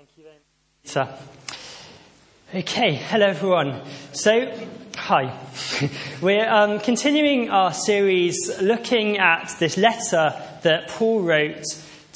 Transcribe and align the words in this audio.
Thank 0.00 0.16
you 0.16 0.24
very 0.24 0.36
much. 0.36 0.90
Sir. 0.90 2.58
Okay, 2.58 2.94
hello 2.94 3.26
everyone. 3.26 3.82
So, 4.12 4.50
hi. 4.96 5.38
We're 6.22 6.48
um, 6.48 6.80
continuing 6.80 7.50
our 7.50 7.74
series 7.74 8.50
looking 8.62 9.18
at 9.18 9.54
this 9.58 9.76
letter 9.76 10.42
that 10.62 10.88
Paul 10.88 11.20
wrote 11.20 11.64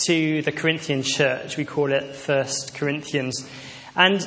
to 0.07 0.41
the 0.41 0.51
Corinthian 0.51 1.03
church. 1.03 1.59
We 1.59 1.67
call 1.67 1.93
it 1.93 2.17
First 2.17 2.75
Corinthians. 2.75 3.47
And 3.95 4.27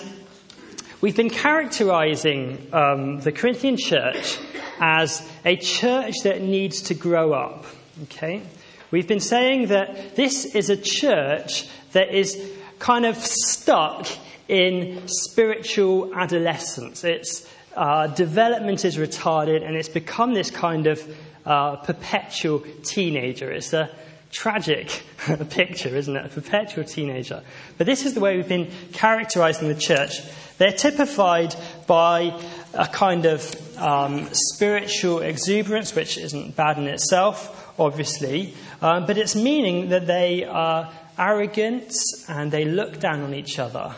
we've 1.02 1.18
been 1.18 1.32
characterizing 1.32 2.68
um, 2.72 3.22
the 3.22 3.32
Corinthian 3.32 3.78
church 3.78 4.38
as 4.80 5.28
a 5.44 5.56
church 5.56 6.14
that 6.26 6.44
needs 6.44 6.84
to 6.84 6.94
grow 6.94 7.34
up. 7.34 7.66
Okay? 8.04 8.44
We've 8.92 9.08
been 9.08 9.20
saying 9.20 9.70
that 9.70 10.16
this 10.16 10.46
is 10.46 10.70
a 10.70 10.78
church 10.78 11.68
that 11.94 12.14
is 12.14 12.54
kind 12.80 13.06
of 13.06 13.18
stuck 13.18 14.08
in 14.48 15.02
spiritual 15.08 16.14
adolescence. 16.16 17.04
Its 17.04 17.48
uh, 17.76 18.08
development 18.08 18.86
is 18.86 18.98
retarded 18.98 19.66
and 19.66 19.76
it's 19.76 19.90
become 19.90 20.34
this 20.34 20.50
kind 20.50 20.88
of 20.88 21.02
uh, 21.46 21.76
perpetual 21.78 22.64
teenager. 22.84 23.52
It's 23.52 23.74
a 23.74 23.90
tragic 24.32 25.04
picture, 25.50 25.96
isn't 25.96 26.16
it? 26.16 26.26
A 26.26 26.30
perpetual 26.30 26.84
teenager. 26.84 27.44
But 27.78 27.88
this 27.88 28.06
is 28.06 28.14
the 28.14 28.20
way 28.20 28.36
we've 28.36 28.48
been 28.48 28.72
characterizing 28.94 29.68
the 29.68 29.76
church. 29.76 30.22
They're 30.58 30.72
typified 30.72 31.56
by 31.86 32.40
a 32.74 32.88
kind 32.88 33.26
of 33.26 33.78
um, 33.78 34.28
spiritual 34.32 35.20
exuberance, 35.20 35.96
which 35.96 36.18
isn't 36.18 36.56
bad 36.56 36.78
in 36.78 36.88
itself, 36.88 37.74
obviously, 37.80 38.56
um, 38.82 39.06
but 39.06 39.18
it's 39.18 39.36
meaning 39.36 39.90
that 39.90 40.08
they 40.08 40.44
are 40.46 40.92
arrogant 41.18 41.94
and 42.28 42.52
they 42.52 42.66
look 42.66 43.00
down 43.00 43.22
on 43.22 43.34
each 43.34 43.60
other, 43.60 43.96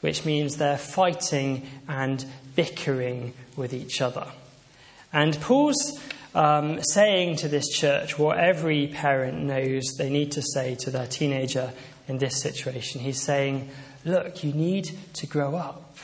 which 0.00 0.24
means 0.24 0.56
they're 0.56 0.78
fighting 0.78 1.66
and 1.88 2.24
bickering 2.54 3.32
with 3.56 3.72
each 3.72 4.00
other. 4.00 4.26
And 5.12 5.40
Paul's 5.40 6.00
um, 6.34 6.82
saying 6.82 7.36
to 7.36 7.48
this 7.48 7.68
church 7.68 8.18
what 8.18 8.38
every 8.38 8.88
parent 8.88 9.42
knows 9.42 9.82
they 9.96 10.10
need 10.10 10.32
to 10.32 10.42
say 10.42 10.74
to 10.80 10.90
their 10.90 11.06
teenager 11.06 11.72
in 12.08 12.18
this 12.18 12.40
situation. 12.40 13.00
He's 13.00 13.22
saying, 13.22 13.70
Look, 14.04 14.44
you 14.44 14.52
need 14.52 14.90
to 15.14 15.26
grow 15.26 15.56
up. 15.56 15.96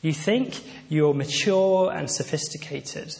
You 0.00 0.12
think 0.12 0.62
you're 0.88 1.14
mature 1.14 1.90
and 1.90 2.08
sophisticated, 2.08 3.16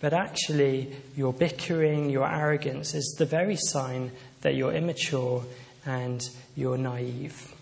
but 0.00 0.12
actually, 0.12 0.94
your 1.16 1.32
bickering, 1.32 2.10
your 2.10 2.30
arrogance 2.30 2.94
is 2.94 3.14
the 3.18 3.24
very 3.24 3.56
sign 3.56 4.12
that 4.42 4.54
you're 4.54 4.74
immature 4.74 5.42
and 5.86 6.28
you're 6.54 6.76
naive. 6.76 7.54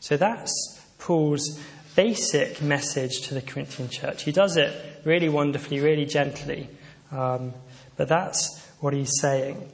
So 0.00 0.16
that's 0.16 0.80
Paul's 0.98 1.60
basic 1.96 2.60
message 2.60 3.22
to 3.22 3.34
the 3.34 3.40
Corinthian 3.40 3.88
church. 3.88 4.22
He 4.22 4.32
does 4.32 4.56
it 4.56 5.00
really 5.04 5.28
wonderfully, 5.28 5.80
really 5.80 6.06
gently, 6.06 6.68
um, 7.10 7.54
but 7.96 8.08
that's 8.08 8.68
what 8.80 8.92
he's 8.92 9.18
saying. 9.20 9.68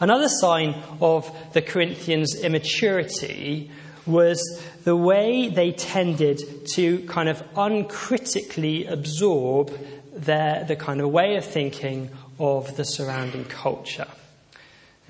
Another 0.00 0.28
sign 0.28 0.74
of 1.00 1.30
the 1.52 1.62
Corinthians' 1.62 2.34
immaturity 2.42 3.70
was 4.04 4.62
the 4.84 4.96
way 4.96 5.48
they 5.48 5.72
tended 5.72 6.40
to 6.74 7.00
kind 7.06 7.28
of 7.28 7.42
uncritically 7.56 8.86
absorb 8.86 9.72
their, 10.12 10.64
the 10.64 10.76
kind 10.76 11.00
of 11.00 11.10
way 11.10 11.36
of 11.36 11.44
thinking 11.44 12.10
of 12.38 12.76
the 12.76 12.84
surrounding 12.84 13.44
culture. 13.44 14.06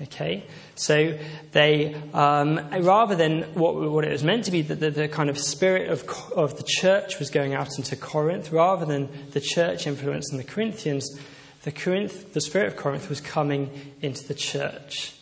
Okay, 0.01 0.45
so 0.79 1.17
they, 1.53 1.95
um, 2.13 2.59
rather 2.81 3.15
than 3.15 3.41
what, 3.55 3.75
what, 3.75 4.05
it 4.05 4.11
was 4.11 4.23
meant 4.23 4.45
to 4.45 4.51
be, 4.51 4.61
the, 4.61 4.75
the, 4.75 4.91
the, 4.91 5.07
kind 5.07 5.29
of 5.29 5.37
spirit 5.37 5.89
of, 5.89 6.07
of 6.35 6.55
the 6.55 6.63
church 6.63 7.17
was 7.17 7.31
going 7.31 7.55
out 7.55 7.77
into 7.77 7.95
Corinth, 7.95 8.51
rather 8.51 8.85
than 8.85 9.09
the 9.31 9.41
church 9.41 9.87
influencing 9.87 10.37
the 10.37 10.43
Corinthians, 10.43 11.19
the, 11.63 11.71
Corinth, 11.71 12.33
the 12.33 12.41
spirit 12.41 12.67
of 12.67 12.75
Corinth 12.75 13.09
was 13.09 13.19
coming 13.19 13.93
into 14.01 14.27
the 14.27 14.35
church. 14.35 15.15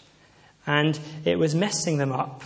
And 0.68 1.00
it 1.24 1.40
was 1.40 1.56
messing 1.56 2.00
them 2.00 2.12
up. 2.12 2.44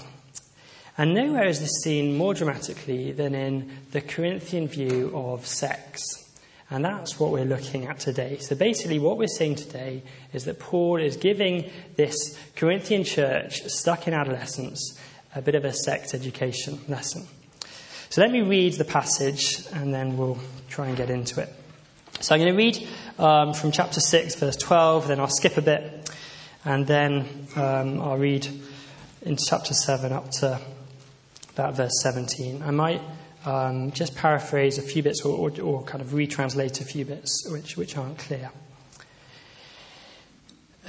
And 0.95 1.15
nowhere 1.15 1.47
is 1.47 1.61
this 1.61 1.81
seen 1.81 2.15
more 2.15 2.33
dramatically 2.33 3.11
than 3.11 3.33
in 3.33 3.71
the 3.91 4.01
Corinthian 4.01 4.67
view 4.67 5.11
of 5.15 5.47
sex. 5.47 6.28
And 6.71 6.85
that's 6.85 7.19
what 7.19 7.31
we're 7.31 7.45
looking 7.45 7.87
at 7.87 7.99
today. 7.99 8.37
So 8.37 8.55
basically, 8.55 8.99
what 8.99 9.17
we're 9.17 9.27
seeing 9.27 9.55
today 9.55 10.03
is 10.33 10.45
that 10.45 10.59
Paul 10.59 10.97
is 10.97 11.17
giving 11.17 11.69
this 11.95 12.37
Corinthian 12.55 13.03
church 13.03 13.63
stuck 13.63 14.07
in 14.07 14.13
adolescence 14.13 14.99
a 15.33 15.41
bit 15.41 15.55
of 15.55 15.65
a 15.65 15.73
sex 15.73 16.13
education 16.13 16.79
lesson. 16.87 17.25
So 18.09 18.21
let 18.21 18.31
me 18.31 18.41
read 18.41 18.73
the 18.73 18.85
passage 18.85 19.65
and 19.73 19.93
then 19.93 20.17
we'll 20.17 20.39
try 20.67 20.87
and 20.87 20.97
get 20.97 21.09
into 21.09 21.41
it. 21.41 21.53
So 22.21 22.35
I'm 22.35 22.41
going 22.41 22.51
to 22.51 22.57
read 22.57 22.87
um, 23.17 23.53
from 23.53 23.71
chapter 23.71 23.99
6, 23.99 24.35
verse 24.35 24.55
12, 24.57 25.07
then 25.07 25.19
I'll 25.19 25.27
skip 25.27 25.57
a 25.57 25.61
bit, 25.61 26.09
and 26.65 26.85
then 26.85 27.47
um, 27.55 28.01
I'll 28.01 28.17
read 28.17 28.47
into 29.21 29.43
chapter 29.47 29.73
7 29.73 30.11
up 30.11 30.29
to 30.31 30.59
about 31.53 31.75
verse 31.75 32.01
17. 32.01 32.61
I 32.61 32.71
might 32.71 33.01
um, 33.45 33.91
just 33.91 34.15
paraphrase 34.15 34.77
a 34.77 34.81
few 34.81 35.03
bits 35.03 35.23
or, 35.23 35.35
or, 35.37 35.61
or, 35.61 35.83
kind 35.83 36.01
of 36.01 36.09
retranslate 36.09 36.81
a 36.81 36.83
few 36.83 37.05
bits 37.05 37.47
which, 37.49 37.77
which 37.77 37.97
aren't 37.97 38.17
clear. 38.17 38.51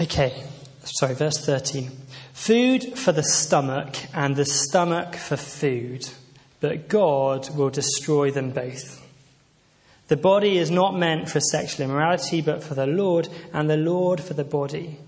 Okay, 0.01 0.43
sorry, 0.83 1.15
verse 1.15 1.39
13. 1.45 1.91
Food 2.33 2.99
for 2.99 3.13
the 3.13 3.23
stomach 3.23 3.97
and 4.15 4.35
the 4.35 4.45
stomach 4.45 5.15
for 5.15 5.37
food, 5.37 6.09
but 6.61 6.89
God 6.89 7.55
will 7.57 7.71
destroy 7.71 8.31
them 8.31 8.51
both. 8.51 9.01
The 10.09 10.17
body 10.17 10.59
is 10.59 10.71
not 10.71 10.99
meant 10.99 11.29
for 11.29 11.39
sexual 11.39 11.85
immorality, 11.85 12.41
but 12.41 12.65
for 12.65 12.75
the 12.75 12.87
Lord, 12.87 13.29
and 13.53 13.71
the 13.71 13.77
Lord 13.77 14.21
for 14.21 14.35
the 14.35 14.43
body. 14.43 14.99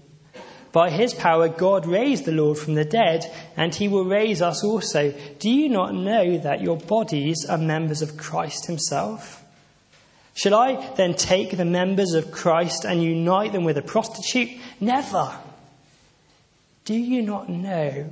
By 0.72 0.88
his 0.90 1.12
power, 1.12 1.48
God 1.48 1.86
raised 1.86 2.24
the 2.24 2.32
Lord 2.32 2.56
from 2.56 2.74
the 2.74 2.84
dead, 2.84 3.30
and 3.56 3.74
he 3.74 3.88
will 3.88 4.06
raise 4.06 4.40
us 4.40 4.64
also. 4.64 5.12
Do 5.38 5.50
you 5.50 5.68
not 5.68 5.94
know 5.94 6.38
that 6.38 6.62
your 6.62 6.78
bodies 6.78 7.44
are 7.48 7.58
members 7.58 8.00
of 8.00 8.16
Christ 8.16 8.66
himself? 8.66 9.44
Shall 10.34 10.54
I 10.54 10.94
then 10.96 11.14
take 11.14 11.56
the 11.56 11.66
members 11.66 12.14
of 12.14 12.32
Christ 12.32 12.86
and 12.86 13.02
unite 13.02 13.52
them 13.52 13.64
with 13.64 13.76
a 13.76 13.82
prostitute? 13.82 14.48
Never. 14.80 15.36
Do 16.86 16.94
you 16.94 17.20
not 17.20 17.50
know 17.50 18.10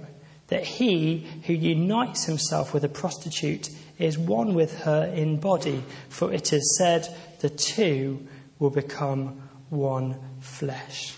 that 0.48 0.65
he 0.65 1.27
who 1.47 1.54
unites 1.54 2.25
himself 2.25 2.75
with 2.75 2.84
a 2.84 2.88
prostitute 2.88 3.71
is 3.98 4.19
one 4.19 4.53
with 4.54 4.81
her 4.81 5.06
in 5.06 5.41
body? 5.41 5.82
For 6.10 6.31
it 6.31 6.53
is 6.53 6.77
said, 6.77 7.09
the 7.41 7.48
two 7.48 8.27
will 8.59 8.71
become 8.71 9.48
one 9.71 10.16
flesh. 10.41 11.15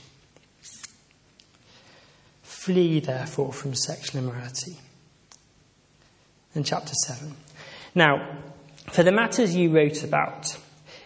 Flee, 2.62 3.00
therefore, 3.00 3.52
from 3.52 3.74
sexual 3.74 4.22
immorality. 4.22 4.78
In 6.54 6.62
chapter 6.62 6.94
7. 6.94 7.34
Now, 7.92 8.38
for 8.92 9.02
the 9.02 9.10
matters 9.10 9.56
you 9.56 9.74
wrote 9.74 10.04
about, 10.04 10.56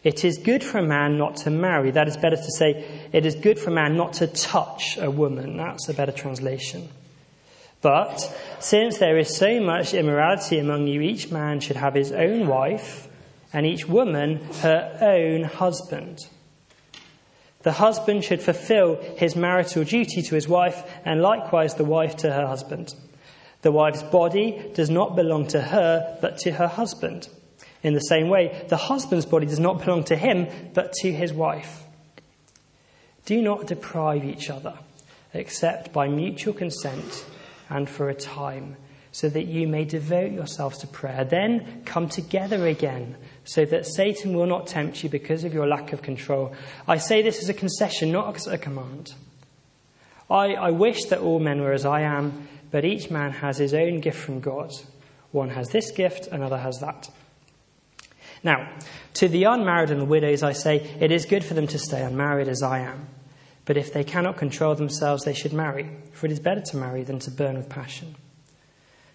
it 0.04 0.22
is 0.22 0.36
good 0.36 0.62
for 0.62 0.76
a 0.76 0.86
man 0.86 1.16
not 1.16 1.36
to 1.38 1.50
marry. 1.50 1.90
That 1.92 2.08
is 2.08 2.18
better 2.18 2.36
to 2.36 2.52
say, 2.58 3.08
it 3.10 3.24
is 3.24 3.36
good 3.36 3.58
for 3.58 3.70
a 3.70 3.72
man 3.72 3.96
not 3.96 4.12
to 4.14 4.26
touch 4.26 4.98
a 5.00 5.10
woman. 5.10 5.56
That's 5.56 5.88
a 5.88 5.94
better 5.94 6.12
translation. 6.12 6.90
But 7.80 8.18
since 8.60 8.98
there 8.98 9.16
is 9.16 9.34
so 9.34 9.58
much 9.58 9.94
immorality 9.94 10.58
among 10.58 10.88
you, 10.88 11.00
each 11.00 11.30
man 11.30 11.60
should 11.60 11.76
have 11.76 11.94
his 11.94 12.12
own 12.12 12.48
wife, 12.48 13.08
and 13.54 13.64
each 13.64 13.88
woman 13.88 14.44
her 14.60 14.98
own 15.00 15.44
husband. 15.44 16.28
The 17.66 17.72
husband 17.72 18.22
should 18.22 18.40
fulfill 18.40 18.94
his 19.16 19.34
marital 19.34 19.82
duty 19.82 20.22
to 20.22 20.36
his 20.36 20.46
wife, 20.46 20.88
and 21.04 21.20
likewise 21.20 21.74
the 21.74 21.84
wife 21.84 22.14
to 22.18 22.32
her 22.32 22.46
husband. 22.46 22.94
The 23.62 23.72
wife's 23.72 24.04
body 24.04 24.70
does 24.72 24.88
not 24.88 25.16
belong 25.16 25.48
to 25.48 25.60
her, 25.60 26.16
but 26.20 26.38
to 26.38 26.52
her 26.52 26.68
husband. 26.68 27.28
In 27.82 27.92
the 27.92 27.98
same 27.98 28.28
way, 28.28 28.64
the 28.68 28.76
husband's 28.76 29.26
body 29.26 29.46
does 29.46 29.58
not 29.58 29.84
belong 29.84 30.04
to 30.04 30.14
him, 30.14 30.46
but 30.74 30.92
to 31.00 31.10
his 31.10 31.32
wife. 31.32 31.82
Do 33.24 33.42
not 33.42 33.66
deprive 33.66 34.24
each 34.24 34.48
other, 34.48 34.78
except 35.34 35.92
by 35.92 36.06
mutual 36.06 36.54
consent 36.54 37.26
and 37.68 37.90
for 37.90 38.08
a 38.08 38.14
time, 38.14 38.76
so 39.16 39.30
that 39.30 39.46
you 39.46 39.66
may 39.66 39.82
devote 39.82 40.30
yourselves 40.30 40.76
to 40.76 40.86
prayer. 40.86 41.24
Then 41.24 41.80
come 41.86 42.06
together 42.06 42.66
again 42.66 43.16
so 43.44 43.64
that 43.64 43.86
Satan 43.86 44.36
will 44.36 44.44
not 44.44 44.66
tempt 44.66 45.02
you 45.02 45.08
because 45.08 45.42
of 45.42 45.54
your 45.54 45.66
lack 45.66 45.94
of 45.94 46.02
control. 46.02 46.54
I 46.86 46.98
say 46.98 47.22
this 47.22 47.42
as 47.42 47.48
a 47.48 47.54
concession, 47.54 48.12
not 48.12 48.36
as 48.36 48.46
a 48.46 48.58
command. 48.58 49.14
I, 50.28 50.52
I 50.52 50.70
wish 50.70 51.06
that 51.06 51.20
all 51.20 51.38
men 51.38 51.62
were 51.62 51.72
as 51.72 51.86
I 51.86 52.02
am, 52.02 52.46
but 52.70 52.84
each 52.84 53.10
man 53.10 53.32
has 53.32 53.56
his 53.56 53.72
own 53.72 54.00
gift 54.00 54.18
from 54.18 54.40
God. 54.40 54.70
One 55.32 55.48
has 55.48 55.70
this 55.70 55.90
gift, 55.92 56.26
another 56.26 56.58
has 56.58 56.80
that. 56.80 57.08
Now, 58.44 58.70
to 59.14 59.28
the 59.28 59.44
unmarried 59.44 59.88
and 59.88 60.02
the 60.02 60.04
widows, 60.04 60.42
I 60.42 60.52
say, 60.52 60.76
it 61.00 61.10
is 61.10 61.24
good 61.24 61.42
for 61.42 61.54
them 61.54 61.68
to 61.68 61.78
stay 61.78 62.02
unmarried 62.02 62.48
as 62.48 62.62
I 62.62 62.80
am. 62.80 63.08
But 63.64 63.78
if 63.78 63.94
they 63.94 64.04
cannot 64.04 64.36
control 64.36 64.74
themselves, 64.74 65.24
they 65.24 65.32
should 65.32 65.54
marry, 65.54 65.88
for 66.12 66.26
it 66.26 66.32
is 66.32 66.38
better 66.38 66.60
to 66.60 66.76
marry 66.76 67.02
than 67.02 67.18
to 67.20 67.30
burn 67.30 67.56
with 67.56 67.70
passion. 67.70 68.14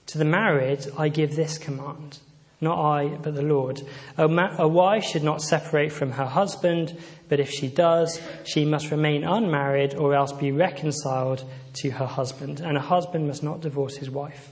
To 0.08 0.18
the 0.18 0.26
married, 0.26 0.86
I 0.98 1.10
give 1.10 1.36
this 1.36 1.58
command 1.58 2.20
not 2.62 2.78
I, 2.78 3.08
but 3.08 3.34
the 3.34 3.42
Lord. 3.42 3.82
A, 4.18 4.28
ma- 4.28 4.56
a, 4.60 4.68
wife 4.68 5.04
should 5.04 5.24
not 5.24 5.42
separate 5.42 5.92
from 5.92 6.12
her 6.12 6.26
husband, 6.26 6.96
but 7.28 7.40
if 7.40 7.50
she 7.50 7.68
does, 7.68 8.22
she 8.44 8.66
must 8.66 8.92
remain 8.92 9.24
unmarried 9.24 9.96
or 9.96 10.14
else 10.14 10.32
be 10.32 10.52
reconciled 10.52 11.44
to 11.74 11.90
her 11.90 12.06
husband, 12.06 12.60
and 12.60 12.78
a 12.78 12.82
husband 12.82 13.28
must 13.28 13.42
not 13.42 13.62
divorce 13.62 13.98
his 13.98 14.12
wife. 14.12 14.52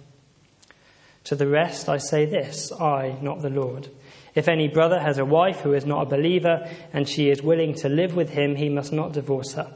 To 1.25 1.35
the 1.35 1.47
rest, 1.47 1.87
I 1.87 1.97
say 1.97 2.25
this 2.25 2.71
I, 2.71 3.15
not 3.21 3.43
the 3.43 3.51
Lord. 3.51 3.89
If 4.33 4.47
any 4.47 4.67
brother 4.67 4.99
has 4.99 5.19
a 5.19 5.25
wife 5.25 5.59
who 5.61 5.73
is 5.73 5.85
not 5.85 6.07
a 6.07 6.09
believer, 6.09 6.67
and 6.91 7.07
she 7.07 7.29
is 7.29 7.43
willing 7.43 7.75
to 7.75 7.89
live 7.89 8.15
with 8.15 8.31
him, 8.31 8.55
he 8.55 8.69
must 8.69 8.91
not 8.91 9.13
divorce 9.13 9.53
her. 9.53 9.71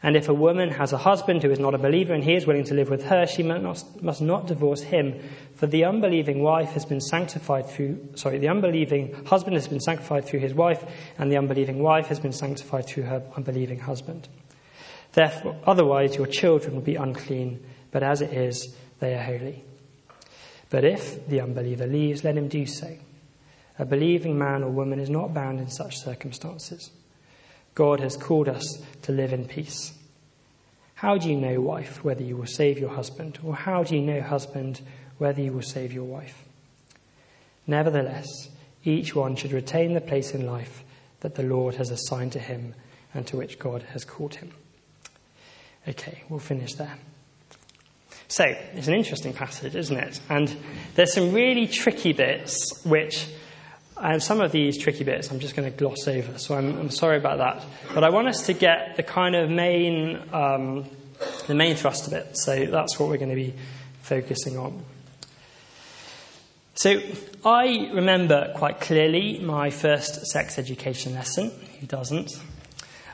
And 0.00 0.16
if 0.16 0.28
a 0.28 0.34
woman 0.34 0.70
has 0.70 0.92
a 0.92 0.98
husband 0.98 1.42
who 1.42 1.50
is 1.50 1.58
not 1.58 1.74
a 1.74 1.78
believer 1.78 2.14
and 2.14 2.22
he 2.22 2.34
is 2.34 2.46
willing 2.46 2.64
to 2.64 2.74
live 2.74 2.88
with 2.88 3.06
her, 3.06 3.26
she 3.26 3.42
must 3.42 4.22
not, 4.22 4.46
divorce 4.46 4.82
him. 4.82 5.20
For 5.56 5.66
the 5.66 5.84
unbelieving 5.84 6.40
wife 6.40 6.70
has 6.70 6.84
been 6.84 7.00
sanctified 7.00 7.66
through, 7.68 8.10
sorry, 8.14 8.38
the 8.38 8.48
unbelieving 8.48 9.24
husband 9.24 9.56
has 9.56 9.66
been 9.66 9.80
sanctified 9.80 10.24
through 10.24 10.38
his 10.38 10.54
wife, 10.54 10.84
and 11.18 11.32
the 11.32 11.36
unbelieving 11.36 11.82
wife 11.82 12.06
has 12.06 12.20
been 12.20 12.32
sanctified 12.32 12.86
through 12.86 13.04
her 13.04 13.24
unbelieving 13.36 13.80
husband. 13.80 14.28
Therefore, 15.14 15.56
otherwise 15.66 16.14
your 16.14 16.26
children 16.26 16.74
will 16.74 16.82
be 16.82 16.94
unclean, 16.94 17.64
but 17.90 18.04
as 18.04 18.20
it 18.22 18.32
is, 18.32 18.76
they 19.00 19.14
are 19.14 19.22
holy. 19.22 19.64
But 20.70 20.84
if 20.84 21.26
the 21.26 21.40
unbeliever 21.40 21.88
leaves, 21.88 22.22
let 22.22 22.36
him 22.36 22.46
do 22.46 22.66
so. 22.66 22.96
A 23.80 23.84
believing 23.84 24.38
man 24.38 24.62
or 24.62 24.70
woman 24.70 25.00
is 25.00 25.10
not 25.10 25.34
bound 25.34 25.58
in 25.58 25.70
such 25.70 25.98
circumstances. 25.98 26.90
God 27.78 28.00
has 28.00 28.16
called 28.16 28.48
us 28.48 28.82
to 29.02 29.12
live 29.12 29.32
in 29.32 29.44
peace. 29.44 29.92
How 30.96 31.16
do 31.16 31.28
you 31.28 31.36
know, 31.36 31.60
wife, 31.60 32.02
whether 32.02 32.24
you 32.24 32.36
will 32.36 32.44
save 32.44 32.76
your 32.76 32.90
husband? 32.90 33.38
Or 33.44 33.54
how 33.54 33.84
do 33.84 33.94
you 33.94 34.02
know, 34.02 34.20
husband, 34.20 34.80
whether 35.18 35.40
you 35.40 35.52
will 35.52 35.62
save 35.62 35.92
your 35.92 36.02
wife? 36.02 36.42
Nevertheless, 37.68 38.26
each 38.82 39.14
one 39.14 39.36
should 39.36 39.52
retain 39.52 39.94
the 39.94 40.00
place 40.00 40.34
in 40.34 40.44
life 40.44 40.82
that 41.20 41.36
the 41.36 41.44
Lord 41.44 41.76
has 41.76 41.92
assigned 41.92 42.32
to 42.32 42.40
him 42.40 42.74
and 43.14 43.24
to 43.28 43.36
which 43.36 43.60
God 43.60 43.84
has 43.92 44.04
called 44.04 44.34
him. 44.34 44.50
Okay, 45.86 46.24
we'll 46.28 46.40
finish 46.40 46.74
there. 46.74 46.98
So, 48.26 48.44
it's 48.74 48.88
an 48.88 48.94
interesting 48.94 49.34
passage, 49.34 49.76
isn't 49.76 49.96
it? 49.96 50.18
And 50.28 50.56
there's 50.96 51.12
some 51.12 51.32
really 51.32 51.68
tricky 51.68 52.12
bits 52.12 52.84
which 52.84 53.28
and 54.00 54.22
some 54.22 54.40
of 54.40 54.52
these 54.52 54.78
tricky 54.78 55.04
bits 55.04 55.30
I'm 55.30 55.40
just 55.40 55.56
going 55.56 55.70
to 55.70 55.76
gloss 55.76 56.06
over, 56.06 56.38
so 56.38 56.54
I'm, 56.54 56.78
I'm, 56.78 56.90
sorry 56.90 57.16
about 57.16 57.38
that. 57.38 57.64
But 57.94 58.04
I 58.04 58.10
want 58.10 58.28
us 58.28 58.46
to 58.46 58.52
get 58.52 58.96
the 58.96 59.02
kind 59.02 59.34
of 59.34 59.50
main, 59.50 60.22
um, 60.32 60.86
the 61.46 61.54
main 61.54 61.76
thrust 61.76 62.06
of 62.06 62.12
it. 62.12 62.36
So 62.36 62.66
that's 62.66 62.98
what 62.98 63.08
we're 63.08 63.18
going 63.18 63.30
to 63.30 63.34
be 63.34 63.54
focusing 64.02 64.58
on. 64.58 64.84
So 66.74 67.00
I 67.44 67.90
remember 67.92 68.52
quite 68.54 68.80
clearly 68.80 69.40
my 69.40 69.70
first 69.70 70.26
sex 70.28 70.58
education 70.58 71.14
lesson. 71.14 71.50
Who 71.80 71.86
doesn't? 71.86 72.30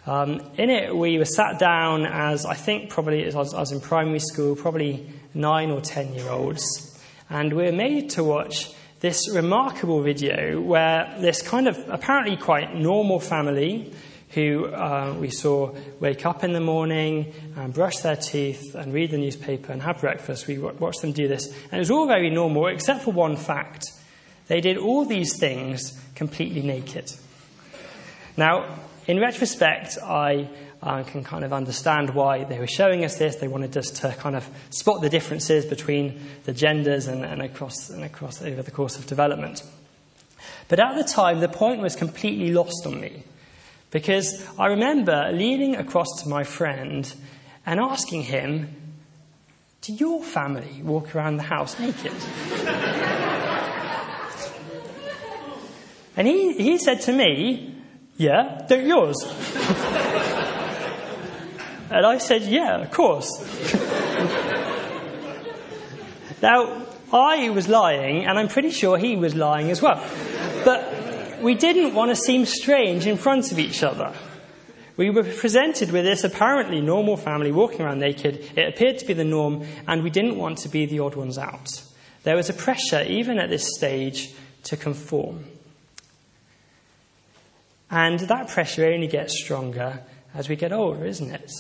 Um, 0.06 0.42
in 0.58 0.68
it, 0.68 0.94
we 0.94 1.16
were 1.16 1.24
sat 1.24 1.58
down 1.58 2.04
as 2.04 2.44
I 2.44 2.54
think 2.54 2.90
probably 2.90 3.24
as 3.24 3.34
I 3.34 3.38
was, 3.38 3.54
I 3.54 3.60
was 3.60 3.72
in 3.72 3.80
primary 3.80 4.18
school, 4.18 4.54
probably 4.54 5.10
nine 5.32 5.70
or 5.70 5.80
ten 5.80 6.12
year 6.12 6.28
olds, 6.28 7.02
and 7.30 7.54
we 7.54 7.64
were 7.64 7.72
made 7.72 8.10
to 8.10 8.24
watch 8.24 8.70
this 9.04 9.28
remarkable 9.34 10.00
video 10.00 10.58
where 10.58 11.14
this 11.20 11.42
kind 11.42 11.68
of 11.68 11.78
apparently 11.90 12.38
quite 12.38 12.74
normal 12.74 13.20
family 13.20 13.92
who 14.30 14.64
uh, 14.64 15.14
we 15.20 15.28
saw 15.28 15.70
wake 16.00 16.24
up 16.24 16.42
in 16.42 16.54
the 16.54 16.60
morning 16.60 17.30
and 17.54 17.74
brush 17.74 17.98
their 17.98 18.16
teeth 18.16 18.74
and 18.74 18.94
read 18.94 19.10
the 19.10 19.18
newspaper 19.18 19.72
and 19.72 19.82
have 19.82 20.00
breakfast. 20.00 20.46
We 20.46 20.56
watched 20.56 21.02
them 21.02 21.12
do 21.12 21.28
this. 21.28 21.48
And 21.64 21.74
it 21.74 21.78
was 21.80 21.90
all 21.90 22.06
very 22.06 22.30
normal, 22.30 22.68
except 22.68 23.02
for 23.02 23.12
one 23.12 23.36
fact. 23.36 23.92
They 24.46 24.62
did 24.62 24.78
all 24.78 25.04
these 25.04 25.38
things 25.38 26.00
completely 26.14 26.62
naked. 26.62 27.12
Now, 28.38 28.74
in 29.06 29.20
retrospect, 29.20 29.98
I 30.02 30.48
uh, 30.84 31.02
can 31.02 31.24
kind 31.24 31.44
of 31.44 31.52
understand 31.52 32.10
why 32.10 32.44
they 32.44 32.58
were 32.58 32.66
showing 32.66 33.04
us 33.04 33.16
this. 33.16 33.36
They 33.36 33.48
wanted 33.48 33.76
us 33.76 33.90
to 34.00 34.12
kind 34.12 34.36
of 34.36 34.48
spot 34.70 35.00
the 35.00 35.08
differences 35.08 35.64
between 35.64 36.20
the 36.44 36.52
genders 36.52 37.06
and, 37.06 37.24
and, 37.24 37.40
across, 37.40 37.88
and 37.88 38.04
across 38.04 38.42
over 38.42 38.62
the 38.62 38.70
course 38.70 38.98
of 38.98 39.06
development. 39.06 39.62
But 40.68 40.80
at 40.80 40.96
the 40.96 41.04
time, 41.04 41.40
the 41.40 41.48
point 41.48 41.80
was 41.80 41.96
completely 41.96 42.52
lost 42.52 42.86
on 42.86 43.00
me 43.00 43.22
because 43.90 44.46
I 44.58 44.66
remember 44.66 45.30
leaning 45.32 45.76
across 45.76 46.22
to 46.22 46.28
my 46.28 46.44
friend 46.44 47.12
and 47.64 47.80
asking 47.80 48.22
him, 48.22 48.68
Do 49.80 49.94
your 49.94 50.22
family 50.22 50.82
walk 50.82 51.14
around 51.14 51.38
the 51.38 51.44
house 51.44 51.78
naked? 51.78 52.12
and 56.16 56.26
he, 56.26 56.52
he 56.54 56.78
said 56.78 57.00
to 57.02 57.12
me, 57.12 57.76
Yeah, 58.16 58.66
don't 58.68 58.86
yours? 58.86 59.16
And 61.94 62.04
I 62.04 62.18
said, 62.18 62.42
Yeah, 62.42 62.82
of 62.82 62.90
course. 62.90 63.30
now, 66.42 66.86
I 67.12 67.50
was 67.50 67.68
lying, 67.68 68.26
and 68.26 68.36
I'm 68.36 68.48
pretty 68.48 68.70
sure 68.70 68.98
he 68.98 69.14
was 69.14 69.36
lying 69.36 69.70
as 69.70 69.80
well. 69.80 70.04
But 70.64 71.40
we 71.40 71.54
didn't 71.54 71.94
want 71.94 72.10
to 72.10 72.16
seem 72.16 72.46
strange 72.46 73.06
in 73.06 73.16
front 73.16 73.52
of 73.52 73.60
each 73.60 73.84
other. 73.84 74.12
We 74.96 75.10
were 75.10 75.22
presented 75.22 75.92
with 75.92 76.04
this 76.04 76.24
apparently 76.24 76.80
normal 76.80 77.16
family 77.16 77.52
walking 77.52 77.82
around 77.82 78.00
naked. 78.00 78.44
It 78.56 78.74
appeared 78.74 78.98
to 78.98 79.06
be 79.06 79.14
the 79.14 79.22
norm, 79.22 79.64
and 79.86 80.02
we 80.02 80.10
didn't 80.10 80.36
want 80.36 80.58
to 80.58 80.68
be 80.68 80.86
the 80.86 80.98
odd 80.98 81.14
ones 81.14 81.38
out. 81.38 81.80
There 82.24 82.34
was 82.34 82.50
a 82.50 82.54
pressure, 82.54 83.02
even 83.02 83.38
at 83.38 83.50
this 83.50 83.72
stage, 83.76 84.34
to 84.64 84.76
conform. 84.76 85.44
And 87.88 88.18
that 88.18 88.48
pressure 88.48 88.84
only 88.84 89.06
gets 89.06 89.40
stronger 89.40 90.00
as 90.34 90.48
we 90.48 90.56
get 90.56 90.72
older, 90.72 91.06
isn't 91.06 91.30
it? 91.30 91.52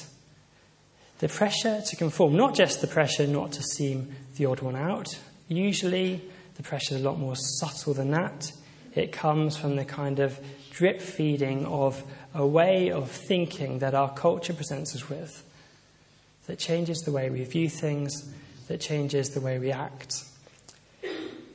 The 1.18 1.28
pressure 1.28 1.80
to 1.80 1.96
conform, 1.96 2.36
not 2.36 2.54
just 2.54 2.80
the 2.80 2.86
pressure 2.86 3.26
not 3.26 3.52
to 3.52 3.62
seem 3.62 4.14
the 4.36 4.46
odd 4.46 4.60
one 4.60 4.76
out. 4.76 5.18
Usually, 5.48 6.20
the 6.56 6.62
pressure 6.62 6.94
is 6.94 7.00
a 7.00 7.04
lot 7.04 7.18
more 7.18 7.36
subtle 7.36 7.94
than 7.94 8.10
that. 8.10 8.52
It 8.94 9.12
comes 9.12 9.56
from 9.56 9.76
the 9.76 9.84
kind 9.84 10.20
of 10.20 10.38
drip 10.70 11.00
feeding 11.00 11.66
of 11.66 12.02
a 12.34 12.46
way 12.46 12.90
of 12.90 13.10
thinking 13.10 13.78
that 13.78 13.94
our 13.94 14.12
culture 14.12 14.52
presents 14.52 14.94
us 14.94 15.08
with 15.08 15.44
that 16.46 16.58
changes 16.58 16.98
the 17.00 17.12
way 17.12 17.30
we 17.30 17.44
view 17.44 17.68
things, 17.68 18.32
that 18.68 18.80
changes 18.80 19.30
the 19.30 19.40
way 19.40 19.58
we 19.58 19.72
act. 19.72 20.24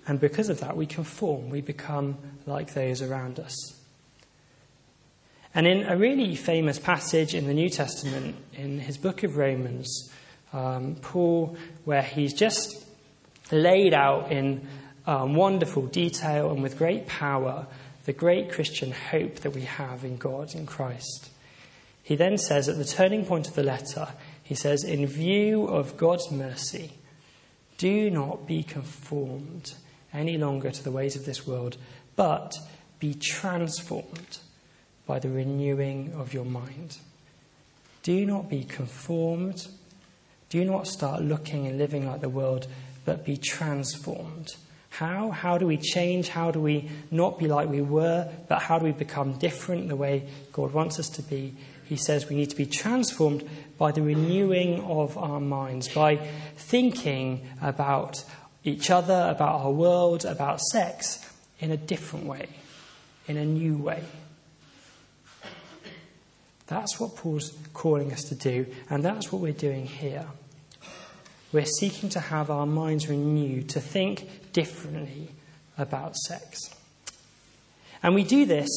And 0.07 0.19
because 0.19 0.49
of 0.49 0.59
that, 0.61 0.75
we 0.75 0.85
conform, 0.85 1.49
we 1.49 1.61
become 1.61 2.17
like 2.45 2.73
those 2.73 3.01
around 3.01 3.39
us. 3.39 3.78
And 5.53 5.65
in 5.65 5.83
a 5.85 5.97
really 5.97 6.35
famous 6.35 6.77
passage 6.77 7.33
in 7.33 7.47
the 7.47 7.53
New 7.53 7.69
Testament, 7.69 8.35
in 8.53 8.79
his 8.79 8.97
book 8.97 9.23
of 9.23 9.37
Romans, 9.37 10.11
um, 10.53 10.95
Paul, 11.01 11.57
where 11.85 12.01
he's 12.01 12.33
just 12.33 12.85
laid 13.51 13.93
out 13.93 14.31
in 14.31 14.67
um, 15.07 15.35
wonderful 15.35 15.87
detail 15.87 16.51
and 16.51 16.61
with 16.61 16.77
great 16.77 17.07
power 17.07 17.65
the 18.05 18.13
great 18.13 18.51
Christian 18.51 18.91
hope 18.91 19.35
that 19.41 19.51
we 19.51 19.61
have 19.61 20.03
in 20.03 20.17
God, 20.17 20.55
in 20.55 20.65
Christ. 20.65 21.29
He 22.01 22.15
then 22.15 22.39
says 22.39 22.67
at 22.67 22.77
the 22.77 22.83
turning 22.85 23.23
point 23.23 23.47
of 23.47 23.53
the 23.53 23.61
letter, 23.61 24.07
he 24.41 24.55
says, 24.55 24.83
In 24.83 25.05
view 25.05 25.65
of 25.65 25.95
God's 25.95 26.31
mercy, 26.31 26.93
do 27.77 28.09
not 28.09 28.47
be 28.47 28.63
conformed 28.63 29.73
any 30.11 30.39
longer 30.39 30.71
to 30.71 30.83
the 30.83 30.91
ways 30.91 31.15
of 31.15 31.25
this 31.25 31.45
world, 31.45 31.77
but 32.15 32.57
be 32.99 33.13
transformed 33.13 34.39
by 35.09 35.17
the 35.17 35.27
renewing 35.27 36.13
of 36.15 36.35
your 36.35 36.45
mind. 36.45 36.99
Do 38.03 38.27
not 38.27 38.47
be 38.47 38.63
conformed. 38.63 39.67
Do 40.51 40.63
not 40.63 40.85
start 40.85 41.23
looking 41.23 41.65
and 41.65 41.79
living 41.79 42.07
like 42.07 42.21
the 42.21 42.29
world, 42.29 42.67
but 43.05 43.25
be 43.25 43.35
transformed. 43.35 44.55
How? 44.91 45.31
How 45.31 45.57
do 45.57 45.65
we 45.65 45.77
change? 45.77 46.29
How 46.29 46.51
do 46.51 46.61
we 46.61 46.91
not 47.09 47.39
be 47.39 47.47
like 47.47 47.67
we 47.69 47.81
were, 47.81 48.31
but 48.47 48.61
how 48.61 48.77
do 48.77 48.85
we 48.85 48.91
become 48.91 49.33
different 49.39 49.87
the 49.87 49.95
way 49.95 50.29
God 50.53 50.73
wants 50.73 50.99
us 50.99 51.09
to 51.09 51.23
be? 51.23 51.55
He 51.85 51.95
says 51.95 52.29
we 52.29 52.35
need 52.35 52.51
to 52.51 52.55
be 52.55 52.67
transformed 52.67 53.49
by 53.79 53.91
the 53.91 54.03
renewing 54.03 54.79
of 54.83 55.17
our 55.17 55.39
minds, 55.39 55.87
by 55.87 56.17
thinking 56.55 57.47
about 57.63 58.23
each 58.63 58.91
other, 58.91 59.25
about 59.27 59.61
our 59.61 59.71
world, 59.71 60.23
about 60.23 60.61
sex 60.61 61.27
in 61.59 61.71
a 61.71 61.77
different 61.77 62.27
way, 62.27 62.45
in 63.27 63.37
a 63.37 63.45
new 63.45 63.75
way. 63.75 64.03
That's 66.69 66.99
what 66.99 67.15
Paul's 67.15 67.51
calling 67.73 68.13
us 68.13 68.23
to 68.25 68.35
do, 68.35 68.67
and 68.91 69.03
that's 69.03 69.31
what 69.31 69.41
we're 69.41 69.53
doing 69.53 69.87
here. 69.87 70.27
We're 71.51 71.65
seeking 71.65 72.09
to 72.09 72.19
have 72.19 72.51
our 72.51 72.67
minds 72.67 73.09
renewed, 73.09 73.69
to 73.69 73.81
think 73.81 74.53
differently 74.53 75.29
about 75.79 76.15
sex. 76.15 76.59
And 78.03 78.13
we 78.13 78.23
do 78.23 78.45
this 78.45 78.69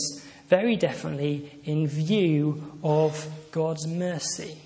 very 0.49 0.75
definitely 0.75 1.61
in 1.64 1.87
view 1.87 2.78
of 2.82 3.28
God's 3.50 3.87
mercy. 3.87 4.56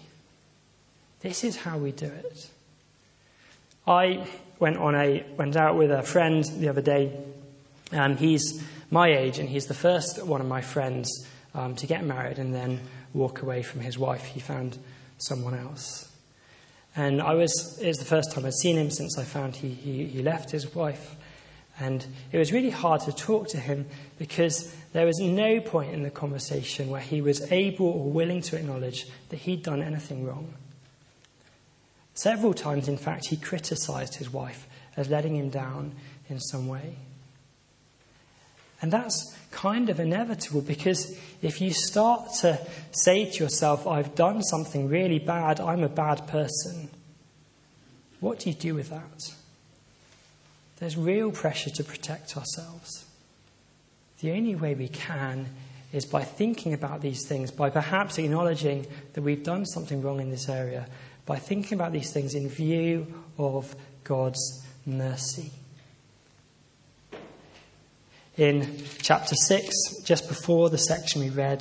This 1.20 1.42
is 1.42 1.56
how 1.56 1.78
we 1.78 1.90
do 1.90 2.06
it. 2.06 2.48
I 3.88 4.28
went 4.60 4.76
on 4.76 4.94
a 4.94 5.26
went 5.36 5.56
out 5.56 5.76
with 5.76 5.90
a 5.90 6.04
friend 6.04 6.44
the 6.44 6.68
other 6.68 6.80
day. 6.80 7.18
Um, 7.90 8.16
he's 8.16 8.62
my 8.88 9.08
age, 9.08 9.40
and 9.40 9.48
he's 9.48 9.66
the 9.66 9.74
first 9.74 10.24
one 10.24 10.40
of 10.40 10.46
my 10.46 10.60
friends 10.60 11.26
um, 11.56 11.74
to 11.74 11.88
get 11.88 12.04
married 12.04 12.38
and 12.38 12.54
then 12.54 12.80
walk 13.16 13.42
away 13.42 13.62
from 13.62 13.80
his 13.80 13.98
wife. 13.98 14.24
He 14.24 14.40
found 14.40 14.78
someone 15.18 15.54
else. 15.54 16.12
And 16.94 17.20
I 17.20 17.34
was, 17.34 17.78
it 17.80 17.88
was 17.88 17.98
the 17.98 18.04
first 18.04 18.32
time 18.32 18.46
I'd 18.46 18.54
seen 18.54 18.76
him 18.76 18.90
since 18.90 19.18
I 19.18 19.24
found 19.24 19.56
he, 19.56 19.68
he, 19.68 20.06
he 20.06 20.22
left 20.22 20.50
his 20.50 20.74
wife. 20.74 21.16
And 21.78 22.06
it 22.32 22.38
was 22.38 22.52
really 22.52 22.70
hard 22.70 23.02
to 23.02 23.12
talk 23.12 23.48
to 23.48 23.58
him 23.58 23.86
because 24.18 24.74
there 24.94 25.04
was 25.04 25.18
no 25.18 25.60
point 25.60 25.92
in 25.92 26.04
the 26.04 26.10
conversation 26.10 26.88
where 26.88 27.02
he 27.02 27.20
was 27.20 27.52
able 27.52 27.86
or 27.86 28.10
willing 28.10 28.40
to 28.42 28.56
acknowledge 28.56 29.06
that 29.28 29.36
he'd 29.36 29.62
done 29.62 29.82
anything 29.82 30.24
wrong. 30.24 30.54
Several 32.14 32.54
times, 32.54 32.88
in 32.88 32.96
fact, 32.96 33.26
he 33.26 33.36
criticized 33.36 34.14
his 34.14 34.32
wife 34.32 34.66
as 34.96 35.10
letting 35.10 35.36
him 35.36 35.50
down 35.50 35.92
in 36.30 36.40
some 36.40 36.66
way. 36.66 36.96
And 38.82 38.92
that's 38.92 39.36
kind 39.50 39.88
of 39.88 40.00
inevitable 40.00 40.60
because 40.60 41.18
if 41.42 41.60
you 41.60 41.72
start 41.72 42.28
to 42.40 42.58
say 42.92 43.30
to 43.30 43.44
yourself, 43.44 43.86
I've 43.86 44.14
done 44.14 44.42
something 44.42 44.88
really 44.88 45.18
bad, 45.18 45.60
I'm 45.60 45.82
a 45.82 45.88
bad 45.88 46.26
person, 46.26 46.90
what 48.20 48.40
do 48.40 48.50
you 48.50 48.54
do 48.54 48.74
with 48.74 48.90
that? 48.90 49.34
There's 50.78 50.96
real 50.96 51.30
pressure 51.30 51.70
to 51.70 51.84
protect 51.84 52.36
ourselves. 52.36 53.06
The 54.20 54.32
only 54.32 54.54
way 54.54 54.74
we 54.74 54.88
can 54.88 55.46
is 55.92 56.04
by 56.04 56.24
thinking 56.24 56.74
about 56.74 57.00
these 57.00 57.26
things, 57.26 57.50
by 57.50 57.70
perhaps 57.70 58.18
acknowledging 58.18 58.86
that 59.14 59.22
we've 59.22 59.42
done 59.42 59.64
something 59.64 60.02
wrong 60.02 60.20
in 60.20 60.30
this 60.30 60.48
area, 60.48 60.86
by 61.24 61.36
thinking 61.38 61.74
about 61.74 61.92
these 61.92 62.12
things 62.12 62.34
in 62.34 62.48
view 62.48 63.06
of 63.38 63.74
God's 64.04 64.66
mercy. 64.84 65.50
In 68.36 68.82
chapter 68.98 69.34
6, 69.34 70.02
just 70.04 70.28
before 70.28 70.68
the 70.68 70.76
section 70.76 71.22
we 71.22 71.30
read, 71.30 71.60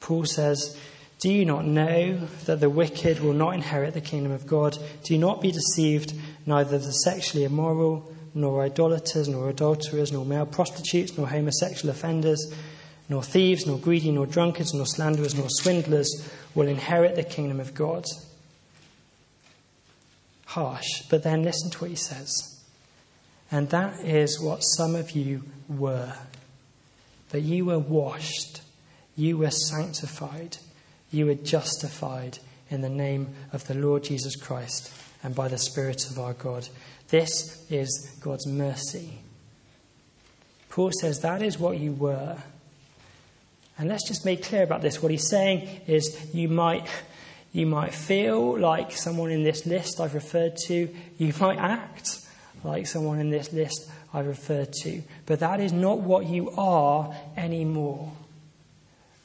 Paul 0.00 0.26
says, 0.26 0.78
Do 1.20 1.28
you 1.28 1.44
not 1.44 1.66
know 1.66 2.18
that 2.44 2.60
the 2.60 2.70
wicked 2.70 3.18
will 3.18 3.32
not 3.32 3.54
inherit 3.54 3.94
the 3.94 4.00
kingdom 4.00 4.30
of 4.30 4.46
God? 4.46 4.78
Do 5.02 5.18
not 5.18 5.40
be 5.40 5.50
deceived, 5.50 6.14
neither 6.46 6.78
the 6.78 6.92
sexually 6.92 7.44
immoral, 7.44 8.12
nor 8.32 8.62
idolaters, 8.62 9.26
nor 9.26 9.48
adulterers, 9.48 10.12
nor 10.12 10.24
male 10.24 10.46
prostitutes, 10.46 11.18
nor 11.18 11.26
homosexual 11.26 11.90
offenders, 11.90 12.54
nor 13.08 13.24
thieves, 13.24 13.66
nor 13.66 13.78
greedy, 13.78 14.12
nor 14.12 14.26
drunkards, 14.26 14.72
nor 14.72 14.86
slanderers, 14.86 15.34
nor 15.34 15.48
swindlers 15.50 16.30
will 16.54 16.68
inherit 16.68 17.16
the 17.16 17.24
kingdom 17.24 17.58
of 17.58 17.74
God. 17.74 18.04
Harsh, 20.46 21.02
but 21.10 21.24
then 21.24 21.42
listen 21.42 21.70
to 21.70 21.78
what 21.78 21.90
he 21.90 21.96
says. 21.96 22.57
And 23.50 23.70
that 23.70 24.00
is 24.00 24.40
what 24.40 24.60
some 24.60 24.94
of 24.94 25.12
you 25.12 25.42
were. 25.68 26.12
But 27.30 27.42
you 27.42 27.64
were 27.66 27.78
washed, 27.78 28.62
you 29.16 29.38
were 29.38 29.50
sanctified, 29.50 30.58
you 31.10 31.26
were 31.26 31.34
justified 31.34 32.38
in 32.70 32.82
the 32.82 32.88
name 32.88 33.34
of 33.52 33.66
the 33.66 33.74
Lord 33.74 34.04
Jesus 34.04 34.36
Christ 34.36 34.92
and 35.22 35.34
by 35.34 35.48
the 35.48 35.58
Spirit 35.58 36.10
of 36.10 36.18
our 36.18 36.34
God. 36.34 36.68
This 37.08 37.66
is 37.70 38.16
God's 38.20 38.46
mercy. 38.46 39.18
Paul 40.68 40.92
says 41.00 41.20
that 41.20 41.42
is 41.42 41.58
what 41.58 41.78
you 41.78 41.92
were. 41.92 42.36
And 43.78 43.88
let's 43.88 44.06
just 44.06 44.24
make 44.24 44.42
clear 44.42 44.62
about 44.62 44.82
this. 44.82 45.02
What 45.02 45.10
he's 45.10 45.28
saying 45.28 45.82
is 45.86 46.34
you 46.34 46.48
might, 46.48 46.86
you 47.52 47.64
might 47.66 47.94
feel 47.94 48.58
like 48.58 48.92
someone 48.92 49.30
in 49.30 49.44
this 49.44 49.64
list 49.64 50.00
I've 50.00 50.14
referred 50.14 50.56
to, 50.66 50.94
you 51.16 51.32
might 51.40 51.58
act 51.58 52.27
like 52.64 52.86
someone 52.86 53.20
in 53.20 53.30
this 53.30 53.52
list 53.52 53.90
I 54.12 54.20
referred 54.20 54.72
to. 54.82 55.02
But 55.26 55.40
that 55.40 55.60
is 55.60 55.72
not 55.72 56.00
what 56.00 56.26
you 56.26 56.50
are 56.50 57.14
anymore. 57.36 58.12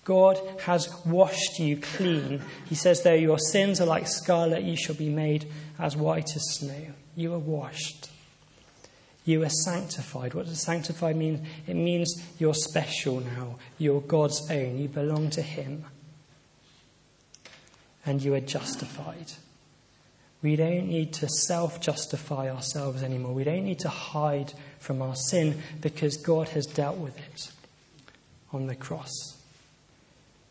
God 0.06 0.38
has 0.62 0.94
washed 1.06 1.60
you 1.60 1.78
clean. 1.78 2.42
He 2.66 2.76
says, 2.76 3.04
though 3.04 3.14
your 3.14 3.40
sins 3.40 3.80
are 3.80 3.86
like 3.86 4.08
scarlet, 4.08 4.64
you 4.64 4.76
shall 4.76 4.96
be 4.96 5.10
made 5.10 5.48
as 5.80 5.96
white 5.96 6.36
as 6.36 6.44
snow. 6.56 6.88
You 7.16 7.34
are 7.34 7.40
washed. 7.40 8.10
You 9.26 9.44
are 9.44 9.50
sanctified. 9.50 10.34
What 10.34 10.48
does 10.48 10.62
sanctified 10.62 11.16
mean? 11.16 11.48
It 11.66 11.76
means 11.76 12.22
you're 12.38 12.54
special 12.54 13.22
now. 13.22 13.56
You're 13.78 14.02
God's 14.02 14.52
own. 14.52 14.78
You 14.78 14.90
belong 14.90 15.30
to 15.32 15.42
Him. 15.42 15.86
And 18.06 18.22
you 18.22 18.34
are 18.34 18.42
justified. 18.42 19.32
We 20.44 20.58
don't 20.58 20.90
need 20.90 21.14
to 21.14 21.30
self 21.30 21.80
justify 21.80 22.52
ourselves 22.52 23.02
anymore. 23.02 23.34
We 23.34 23.46
don't 23.46 23.64
need 23.64 23.80
to 23.80 23.90
hide 23.90 24.54
from 24.78 25.02
our 25.02 25.16
sin 25.16 25.64
because 25.80 26.18
God 26.18 26.50
has 26.50 26.66
dealt 26.66 26.98
with 26.98 27.18
it 27.18 27.50
on 28.52 28.68
the 28.68 28.76
cross. 28.76 29.38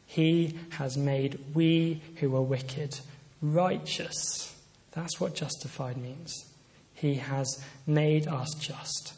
He 0.06 0.58
has 0.70 0.96
made 0.96 1.38
we 1.54 2.00
who 2.16 2.34
are 2.34 2.42
wicked 2.42 3.00
righteous. 3.42 4.54
That's 4.92 5.20
what 5.20 5.34
justified 5.34 5.98
means. 5.98 6.46
He 6.94 7.14
has 7.16 7.62
made 7.86 8.26
us 8.26 8.54
just. 8.54 9.12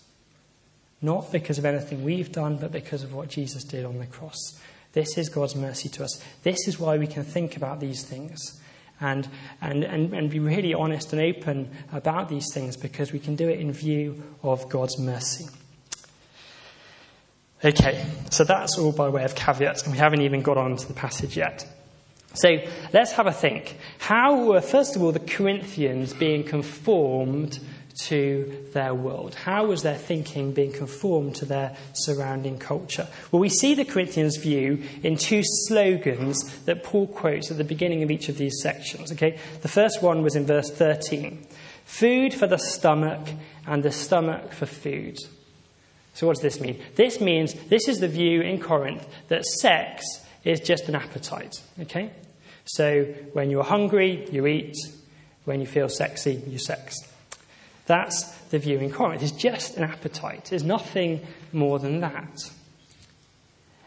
Not 1.00 1.30
because 1.30 1.58
of 1.58 1.64
anything 1.64 2.02
we've 2.02 2.32
done, 2.32 2.56
but 2.56 2.72
because 2.72 3.02
of 3.02 3.14
what 3.14 3.28
Jesus 3.28 3.62
did 3.62 3.84
on 3.84 3.98
the 3.98 4.06
cross. 4.06 4.58
This 4.92 5.18
is 5.18 5.28
God's 5.28 5.54
mercy 5.54 5.88
to 5.90 6.04
us. 6.04 6.22
This 6.42 6.66
is 6.66 6.80
why 6.80 6.96
we 6.96 7.06
can 7.06 7.24
think 7.24 7.56
about 7.56 7.80
these 7.80 8.04
things 8.04 8.60
and, 9.00 9.28
and, 9.60 9.84
and, 9.84 10.12
and 10.12 10.30
be 10.30 10.38
really 10.38 10.74
honest 10.74 11.12
and 11.12 11.20
open 11.20 11.70
about 11.92 12.28
these 12.28 12.52
things 12.52 12.76
because 12.76 13.12
we 13.12 13.18
can 13.18 13.36
do 13.36 13.48
it 13.48 13.60
in 13.60 13.72
view 13.72 14.22
of 14.42 14.68
God's 14.68 14.98
mercy. 14.98 15.46
Okay, 17.64 18.04
so 18.30 18.44
that's 18.44 18.78
all 18.78 18.92
by 18.92 19.08
way 19.08 19.24
of 19.24 19.34
caveats, 19.34 19.84
and 19.84 19.92
we 19.92 19.98
haven't 19.98 20.20
even 20.20 20.42
got 20.42 20.58
on 20.58 20.76
to 20.76 20.86
the 20.86 20.92
passage 20.92 21.36
yet. 21.36 21.66
So 22.34 22.56
let's 22.92 23.12
have 23.12 23.26
a 23.26 23.32
think. 23.32 23.78
How 23.98 24.44
were, 24.44 24.60
first 24.60 24.96
of 24.96 25.02
all, 25.02 25.12
the 25.12 25.20
Corinthians 25.20 26.12
being 26.12 26.42
conformed 26.44 27.60
to 28.02 28.66
their 28.72 28.94
world? 28.94 29.34
How 29.34 29.66
was 29.66 29.82
their 29.82 29.96
thinking 29.96 30.52
being 30.52 30.72
conformed 30.72 31.36
to 31.36 31.44
their 31.44 31.76
surrounding 31.92 32.58
culture? 32.58 33.08
Well, 33.30 33.40
we 33.40 33.48
see 33.48 33.74
the 33.74 33.84
Corinthians' 33.84 34.36
view 34.36 34.82
in 35.02 35.16
two 35.16 35.42
slogans 35.44 36.42
that 36.64 36.82
Paul 36.82 37.06
quotes 37.06 37.50
at 37.50 37.58
the 37.58 37.64
beginning 37.64 38.02
of 38.02 38.10
each 38.10 38.28
of 38.28 38.38
these 38.38 38.60
sections. 38.60 39.12
Okay, 39.12 39.38
the 39.62 39.68
first 39.68 40.02
one 40.02 40.22
was 40.22 40.36
in 40.36 40.46
verse 40.46 40.70
13 40.70 41.46
food 41.84 42.34
for 42.34 42.46
the 42.46 42.58
stomach 42.58 43.28
and 43.66 43.82
the 43.82 43.92
stomach 43.92 44.52
for 44.52 44.66
food. 44.66 45.18
So, 46.14 46.26
what 46.26 46.36
does 46.36 46.42
this 46.42 46.60
mean? 46.60 46.80
This 46.94 47.20
means 47.20 47.54
this 47.68 47.88
is 47.88 47.98
the 47.98 48.08
view 48.08 48.40
in 48.40 48.60
Corinth 48.60 49.06
that 49.28 49.44
sex 49.44 50.04
is 50.44 50.60
just 50.60 50.88
an 50.88 50.94
appetite. 50.94 51.60
Okay? 51.80 52.10
So, 52.64 53.04
when 53.32 53.50
you're 53.50 53.64
hungry, 53.64 54.28
you 54.30 54.46
eat. 54.46 54.76
When 55.44 55.60
you 55.60 55.66
feel 55.66 55.88
sexy, 55.88 56.42
you 56.46 56.58
sex. 56.58 56.96
That's 57.86 58.30
the 58.50 58.58
view 58.58 58.78
in 58.78 58.90
Corinth. 58.90 59.22
It's 59.22 59.32
just 59.32 59.76
an 59.76 59.84
appetite. 59.84 60.52
it's 60.52 60.64
nothing 60.64 61.26
more 61.52 61.78
than 61.78 62.00
that. 62.00 62.50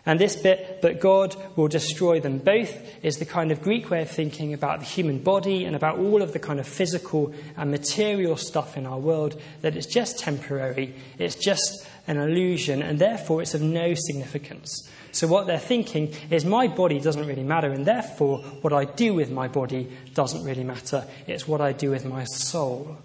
And 0.08 0.22
this 0.22 0.38
bit, 0.38 0.80
but 0.82 1.01
God 1.01 1.36
will 1.58 1.68
destroy 1.68 2.22
them 2.22 2.38
both, 2.38 2.82
is 3.04 3.18
the 3.18 3.25
kind 3.25 3.51
of 3.51 3.62
Greek 3.62 3.89
way 3.89 4.04
of 4.04 4.10
thinking 4.10 4.54
about 4.54 4.80
the 4.80 4.86
human 4.86 5.20
body 5.20 5.66
and 5.66 5.75
about 5.75 6.00
all 6.00 6.22
of 6.22 6.32
the 6.32 6.39
kind 6.39 6.62
of 6.62 6.68
physical 6.68 7.34
and 7.58 7.70
material 7.70 8.38
stuff 8.38 8.77
in 8.77 8.86
our 8.86 9.00
world, 9.00 9.38
that 9.63 9.75
it's 9.75 9.86
just 9.86 10.18
temporary, 10.18 10.96
it's 11.20 11.36
just 11.36 11.86
an 12.08 12.16
illusion, 12.16 12.82
and 12.82 13.00
therefore 13.00 13.42
it's 13.42 13.54
of 13.54 13.62
no 13.62 13.94
significance. 13.96 14.89
So, 15.12 15.27
what 15.27 15.46
they're 15.46 15.60
thinking 15.60 16.13
is 16.30 16.46
my 16.46 16.68
body 16.68 17.01
doesn't 17.01 17.27
really 17.27 17.44
matter, 17.44 17.72
and 17.74 17.86
therefore 17.86 18.38
what 18.62 18.72
I 18.72 18.86
do 18.86 19.13
with 19.13 19.30
my 19.30 19.50
body 19.50 19.92
doesn't 20.13 20.46
really 20.46 20.63
matter. 20.63 21.06
It's 21.27 21.50
what 21.50 21.60
I 21.60 21.74
do 21.74 21.92
with 21.92 22.06
my 22.06 22.24
soul. 22.24 22.98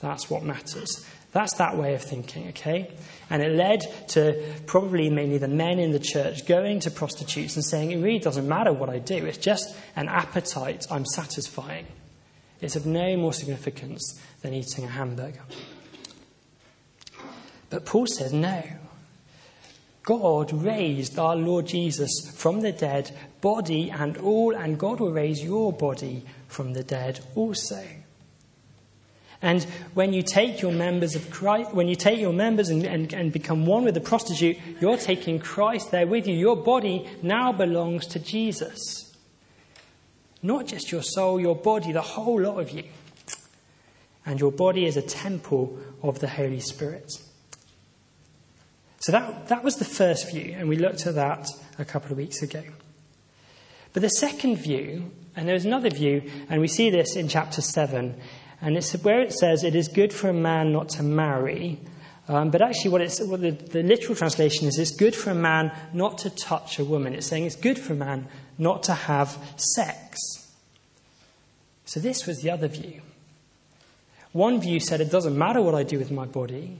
That's 0.00 0.30
what 0.30 0.42
matters. 0.42 1.06
That's 1.32 1.54
that 1.54 1.76
way 1.76 1.94
of 1.94 2.02
thinking, 2.02 2.48
okay? 2.48 2.90
And 3.28 3.40
it 3.42 3.52
led 3.52 3.82
to 4.08 4.42
probably 4.66 5.10
mainly 5.10 5.38
the 5.38 5.46
men 5.46 5.78
in 5.78 5.92
the 5.92 6.00
church 6.00 6.46
going 6.46 6.80
to 6.80 6.90
prostitutes 6.90 7.54
and 7.54 7.64
saying, 7.64 7.92
it 7.92 8.02
really 8.02 8.18
doesn't 8.18 8.48
matter 8.48 8.72
what 8.72 8.90
I 8.90 8.98
do, 8.98 9.26
it's 9.26 9.38
just 9.38 9.76
an 9.94 10.08
appetite 10.08 10.86
I'm 10.90 11.06
satisfying. 11.06 11.86
It's 12.60 12.76
of 12.76 12.84
no 12.84 13.16
more 13.16 13.32
significance 13.32 14.20
than 14.42 14.54
eating 14.54 14.84
a 14.84 14.88
hamburger. 14.88 15.42
But 17.70 17.86
Paul 17.86 18.06
says, 18.06 18.32
no. 18.32 18.62
God 20.02 20.52
raised 20.52 21.18
our 21.18 21.36
Lord 21.36 21.66
Jesus 21.66 22.32
from 22.34 22.62
the 22.62 22.72
dead, 22.72 23.16
body 23.40 23.90
and 23.90 24.16
all, 24.18 24.56
and 24.56 24.78
God 24.78 24.98
will 24.98 25.12
raise 25.12 25.44
your 25.44 25.72
body 25.72 26.24
from 26.48 26.72
the 26.72 26.82
dead 26.82 27.20
also. 27.36 27.84
And 29.42 29.64
when 29.94 30.12
you 30.12 30.22
take 30.22 30.60
your 30.60 30.72
members 30.72 31.14
of 31.14 31.30
Christ, 31.30 31.72
when 31.72 31.88
you 31.88 31.96
take 31.96 32.20
your 32.20 32.32
members 32.32 32.68
and, 32.68 32.84
and, 32.84 33.12
and 33.14 33.32
become 33.32 33.64
one 33.64 33.84
with 33.84 33.94
the 33.94 34.00
prostitute, 34.00 34.58
you're 34.80 34.98
taking 34.98 35.38
Christ 35.38 35.90
there 35.90 36.06
with 36.06 36.26
you. 36.26 36.34
Your 36.34 36.56
body 36.56 37.08
now 37.22 37.50
belongs 37.50 38.06
to 38.08 38.18
Jesus. 38.18 39.16
Not 40.42 40.66
just 40.66 40.92
your 40.92 41.02
soul, 41.02 41.40
your 41.40 41.56
body, 41.56 41.92
the 41.92 42.02
whole 42.02 42.40
lot 42.40 42.60
of 42.60 42.70
you. 42.70 42.84
and 44.26 44.38
your 44.38 44.52
body 44.52 44.84
is 44.84 44.96
a 44.96 45.02
temple 45.02 45.78
of 46.02 46.20
the 46.20 46.28
Holy 46.28 46.60
Spirit. 46.60 47.10
So 49.00 49.12
that, 49.12 49.48
that 49.48 49.64
was 49.64 49.76
the 49.76 49.84
first 49.84 50.30
view, 50.30 50.54
and 50.56 50.68
we 50.68 50.76
looked 50.76 51.06
at 51.06 51.14
that 51.14 51.48
a 51.78 51.84
couple 51.84 52.12
of 52.12 52.18
weeks 52.18 52.42
ago. 52.42 52.62
But 53.92 54.02
the 54.02 54.08
second 54.08 54.56
view, 54.56 55.10
and 55.34 55.48
there's 55.48 55.64
another 55.64 55.90
view, 55.90 56.30
and 56.48 56.60
we 56.60 56.68
see 56.68 56.90
this 56.90 57.16
in 57.16 57.26
chapter 57.26 57.62
7, 57.62 58.14
and 58.60 58.76
it's 58.76 58.92
where 58.92 59.20
it 59.20 59.32
says 59.32 59.64
it 59.64 59.74
is 59.74 59.88
good 59.88 60.12
for 60.12 60.28
a 60.28 60.34
man 60.34 60.72
not 60.72 60.88
to 60.90 61.02
marry. 61.02 61.80
Um, 62.28 62.50
but 62.50 62.62
actually, 62.62 62.90
what, 62.92 63.00
it's, 63.00 63.20
what 63.20 63.40
the, 63.40 63.50
the 63.50 63.82
literal 63.82 64.14
translation 64.14 64.68
is 64.68 64.78
it's 64.78 64.92
good 64.92 65.16
for 65.16 65.30
a 65.30 65.34
man 65.34 65.72
not 65.92 66.18
to 66.18 66.30
touch 66.30 66.78
a 66.78 66.84
woman. 66.84 67.14
It's 67.14 67.26
saying 67.26 67.44
it's 67.44 67.56
good 67.56 67.78
for 67.78 67.94
a 67.94 67.96
man 67.96 68.28
not 68.56 68.84
to 68.84 68.94
have 68.94 69.36
sex. 69.56 70.18
So, 71.86 71.98
this 71.98 72.26
was 72.26 72.38
the 72.38 72.50
other 72.50 72.68
view. 72.68 73.00
One 74.32 74.60
view 74.60 74.78
said 74.78 75.00
it 75.00 75.10
doesn't 75.10 75.36
matter 75.36 75.60
what 75.60 75.74
I 75.74 75.82
do 75.82 75.98
with 75.98 76.12
my 76.12 76.24
body. 76.24 76.78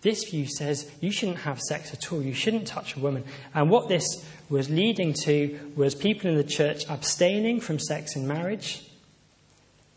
This 0.00 0.24
view 0.30 0.46
says 0.46 0.90
you 1.00 1.10
shouldn't 1.10 1.40
have 1.40 1.60
sex 1.60 1.92
at 1.92 2.10
all, 2.12 2.22
you 2.22 2.32
shouldn't 2.32 2.66
touch 2.66 2.96
a 2.96 3.00
woman. 3.00 3.24
And 3.54 3.68
what 3.68 3.88
this 3.88 4.06
was 4.48 4.70
leading 4.70 5.12
to 5.24 5.72
was 5.76 5.94
people 5.94 6.30
in 6.30 6.36
the 6.36 6.44
church 6.44 6.88
abstaining 6.88 7.60
from 7.60 7.78
sex 7.78 8.16
in 8.16 8.26
marriage. 8.26 8.85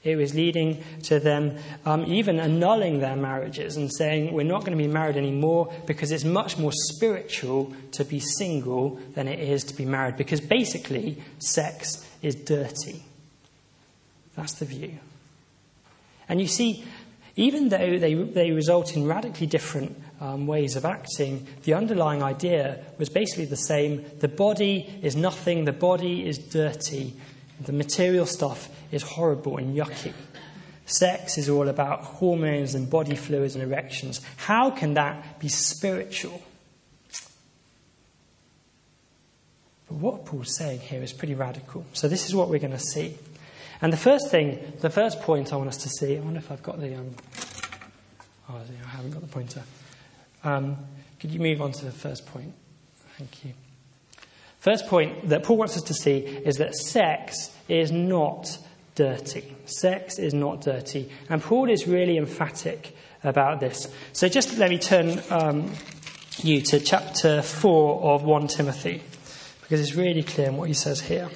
It 0.04 0.16
was 0.16 0.34
leading 0.34 0.82
to 1.04 1.20
them 1.20 1.58
um, 1.86 2.06
even 2.06 2.40
annulling 2.40 3.00
their 3.00 3.18
marriages 3.18 3.76
and 3.76 3.92
saying, 3.92 4.34
We're 4.34 4.44
not 4.44 4.62
going 4.62 4.78
to 4.78 4.82
be 4.82 4.88
married 4.88 5.18
anymore 5.18 5.74
because 5.86 6.12
it's 6.12 6.24
much 6.24 6.58
more 6.58 6.72
spiritual 6.72 7.74
to 7.92 8.06
be 8.06 8.20
single 8.20 9.00
than 9.14 9.28
it 9.28 9.40
is 9.40 9.66
to 9.66 9.74
be 9.76 9.84
married. 9.86 10.16
Because 10.16 10.40
basically, 10.40 11.22
sex 11.40 12.08
is 12.22 12.36
dirty. 12.36 13.04
That's 14.36 14.54
the 14.54 14.66
view. 14.66 15.00
And 16.30 16.40
you 16.40 16.48
see, 16.48 16.86
even 17.36 17.70
though 17.70 18.00
they, 18.00 18.14
they 18.14 18.52
result 18.52 18.96
in 18.96 19.06
radically 19.06 19.48
different 19.48 20.02
um, 20.22 20.48
ways 20.48 20.76
of 20.76 20.86
acting, 20.86 21.48
the 21.64 21.74
underlying 21.74 22.24
idea 22.24 22.80
was 22.98 23.10
basically 23.10 23.46
the 23.46 23.58
same. 23.58 24.06
The 24.20 24.28
body 24.28 25.00
is 25.02 25.16
nothing, 25.16 25.66
the 25.66 25.74
body 25.74 26.28
is 26.28 26.38
dirty, 26.38 27.16
the 27.62 27.74
material 27.74 28.26
stuff 28.26 28.70
is 28.92 29.04
horrible 29.04 29.58
and 29.58 29.76
yucky. 29.76 30.14
Sex 30.86 31.38
is 31.38 31.50
all 31.50 31.68
about 31.68 32.02
hormones 32.02 32.74
and 32.74 32.90
body 32.90 33.16
fluids 33.16 33.56
and 33.56 33.64
erections. 33.64 34.22
How 34.38 34.72
can 34.72 34.96
that 34.96 35.40
be 35.40 35.48
spiritual? 35.48 36.42
But 39.88 39.98
what 39.98 40.26
Paul's 40.26 40.56
saying 40.56 40.80
here 40.80 41.02
is 41.02 41.14
pretty 41.14 41.36
radical. 41.36 41.86
So, 41.94 42.08
this 42.08 42.28
is 42.28 42.36
what 42.36 42.50
we're 42.50 42.60
going 42.60 42.72
to 42.72 42.80
see. 42.80 43.18
And 43.82 43.94
the 43.94 43.98
first 43.98 44.30
thing, 44.30 44.74
the 44.82 44.90
first 44.90 45.22
point 45.22 45.54
I 45.54 45.56
want 45.56 45.70
us 45.70 45.78
to 45.78 45.90
see, 45.90 46.18
I 46.18 46.20
wonder 46.20 46.40
if 46.40 46.52
I've 46.52 46.64
got 46.64 46.80
the. 46.80 46.96
Um, 46.96 47.16
oh, 48.50 48.56
I 48.56 48.88
haven't 48.90 49.12
got 49.12 49.22
the 49.22 49.28
pointer. 49.28 49.64
Um, 50.44 50.78
could 51.20 51.32
you 51.32 51.40
move 51.40 51.62
on 51.62 51.72
to 51.74 51.86
the 51.86 51.92
first 51.92 52.26
point? 52.26 52.54
Thank 53.18 53.46
you. 53.46 53.54
First 54.60 54.88
point 54.88 55.30
that 55.30 55.44
Paul 55.44 55.58
wants 55.58 55.78
us 55.78 55.84
to 55.84 55.94
see 55.94 56.18
is 56.18 56.58
that 56.58 56.76
sex 56.76 57.56
is 57.68 57.92
not 57.92 58.58
dirty. 58.96 59.56
Sex 59.66 60.20
is 60.20 60.34
not 60.34 60.62
dirty. 60.62 61.10
And 61.30 61.42
Paul 61.42 61.70
is 61.70 61.88
really 61.88 62.18
emphatic 62.18 62.96
about 63.24 63.62
this. 63.62 63.88
So 64.12 64.28
just 64.28 64.58
let 64.58 64.70
me 64.70 64.78
turn 64.78 65.22
um, 65.30 65.72
you 66.44 66.62
to 66.62 66.80
chapter 66.80 67.42
4 67.42 68.02
of 68.02 68.24
1 68.24 68.48
Timothy, 68.48 69.02
because 69.62 69.80
it's 69.80 69.96
really 69.96 70.24
clear 70.24 70.48
in 70.48 70.58
what 70.58 70.68
he 70.68 70.74
says 70.74 71.02
here. 71.02 71.30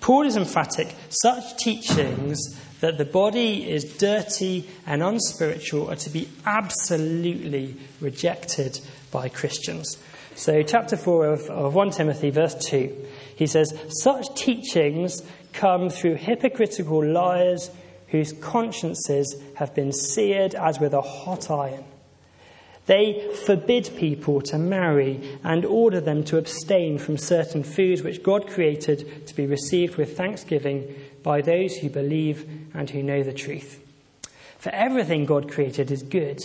Paul 0.00 0.26
is 0.26 0.36
emphatic. 0.36 0.92
Such 1.10 1.56
teachings 1.58 2.60
that 2.80 2.98
the 2.98 3.04
body 3.04 3.70
is 3.70 3.84
dirty 3.84 4.68
and 4.84 5.00
unspiritual 5.00 5.88
are 5.88 5.96
to 5.96 6.10
be 6.10 6.28
absolutely 6.44 7.76
rejected 8.00 8.80
by 9.12 9.28
Christians. 9.28 9.96
So, 10.34 10.62
chapter 10.62 10.96
4 10.96 11.26
of, 11.26 11.40
of 11.50 11.74
1 11.74 11.90
Timothy, 11.90 12.30
verse 12.30 12.54
2, 12.54 13.06
he 13.36 13.46
says, 13.46 13.72
Such 13.88 14.34
teachings 14.34 15.22
come 15.52 15.90
through 15.90 16.14
hypocritical 16.14 17.04
liars 17.04 17.70
whose 18.08 18.32
consciences 18.32 19.36
have 19.56 19.74
been 19.74 19.92
seared 19.92 20.54
as 20.54 20.78
with 20.78 20.94
a 20.94 21.00
hot 21.00 21.50
iron. 21.50 21.84
They 22.86 23.32
forbid 23.46 23.90
people 23.96 24.40
to 24.42 24.58
marry 24.58 25.38
and 25.44 25.64
order 25.64 26.00
them 26.00 26.24
to 26.24 26.36
abstain 26.36 26.98
from 26.98 27.16
certain 27.16 27.62
foods 27.62 28.02
which 28.02 28.22
God 28.22 28.48
created 28.48 29.26
to 29.28 29.34
be 29.34 29.46
received 29.46 29.96
with 29.96 30.16
thanksgiving 30.16 30.94
by 31.22 31.42
those 31.42 31.76
who 31.76 31.88
believe 31.88 32.48
and 32.74 32.90
who 32.90 33.02
know 33.02 33.22
the 33.22 33.32
truth. 33.32 33.80
For 34.58 34.70
everything 34.70 35.24
God 35.24 35.50
created 35.50 35.90
is 35.90 36.02
good, 36.02 36.44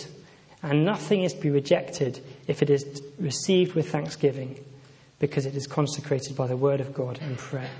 and 0.62 0.84
nothing 0.84 1.22
is 1.22 1.34
to 1.34 1.40
be 1.40 1.50
rejected 1.50 2.20
if 2.46 2.62
it 2.62 2.70
is 2.70 3.02
received 3.18 3.74
with 3.74 3.90
thanksgiving, 3.90 4.62
because 5.18 5.46
it 5.46 5.54
is 5.54 5.66
consecrated 5.66 6.36
by 6.36 6.46
the 6.46 6.56
word 6.56 6.80
of 6.80 6.94
God 6.94 7.18
and 7.20 7.38
prayer. 7.38 7.70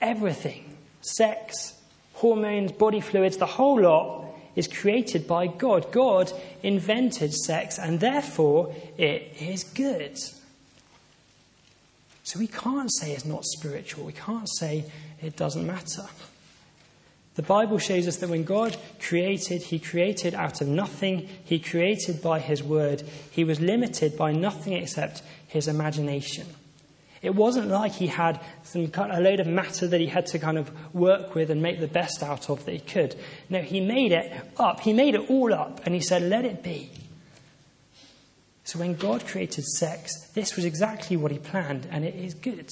Everything 0.00 0.64
sex, 1.02 1.74
hormones, 2.14 2.72
body 2.72 3.00
fluids, 3.00 3.38
the 3.38 3.46
whole 3.46 3.80
lot 3.80 4.26
is 4.54 4.68
created 4.68 5.26
by 5.26 5.46
God. 5.46 5.90
God 5.92 6.32
invented 6.62 7.32
sex, 7.32 7.78
and 7.78 8.00
therefore 8.00 8.74
it 8.98 9.34
is 9.40 9.64
good. 9.64 10.18
So 12.24 12.38
we 12.38 12.46
can't 12.46 12.92
say 12.92 13.12
it's 13.12 13.24
not 13.24 13.44
spiritual. 13.44 14.04
We 14.04 14.12
can't 14.12 14.48
say 14.48 14.84
it 15.22 15.36
doesn't 15.36 15.66
matter. 15.66 16.06
The 17.36 17.42
Bible 17.42 17.78
shows 17.78 18.08
us 18.08 18.16
that 18.18 18.28
when 18.28 18.44
God 18.44 18.76
created, 19.00 19.62
He 19.62 19.78
created 19.78 20.34
out 20.34 20.60
of 20.60 20.68
nothing. 20.68 21.28
He 21.44 21.58
created 21.58 22.20
by 22.20 22.40
His 22.40 22.62
word. 22.62 23.02
He 23.30 23.44
was 23.44 23.60
limited 23.60 24.16
by 24.16 24.32
nothing 24.32 24.72
except 24.72 25.22
His 25.46 25.68
imagination. 25.68 26.46
It 27.22 27.34
wasn't 27.34 27.68
like 27.68 27.92
he 27.92 28.06
had 28.06 28.40
some 28.62 28.90
a 28.96 29.20
load 29.20 29.40
of 29.40 29.46
matter 29.46 29.86
that 29.86 30.00
he 30.00 30.06
had 30.06 30.26
to 30.26 30.38
kind 30.38 30.56
of 30.56 30.70
work 30.94 31.34
with 31.34 31.50
and 31.50 31.60
make 31.60 31.78
the 31.78 31.86
best 31.86 32.22
out 32.22 32.48
of 32.48 32.64
that 32.64 32.72
he 32.72 32.80
could. 32.80 33.14
No, 33.50 33.60
he 33.60 33.80
made 33.80 34.12
it 34.12 34.32
up. 34.56 34.80
He 34.80 34.94
made 34.94 35.14
it 35.14 35.28
all 35.28 35.52
up 35.52 35.80
and 35.84 35.94
he 35.94 36.00
said, 36.00 36.22
let 36.22 36.46
it 36.46 36.62
be. 36.62 36.90
So 38.64 38.78
when 38.78 38.94
God 38.94 39.26
created 39.26 39.64
sex, 39.64 40.30
this 40.32 40.56
was 40.56 40.64
exactly 40.64 41.16
what 41.16 41.30
he 41.30 41.38
planned 41.38 41.86
and 41.90 42.04
it 42.04 42.14
is 42.14 42.32
good. 42.32 42.70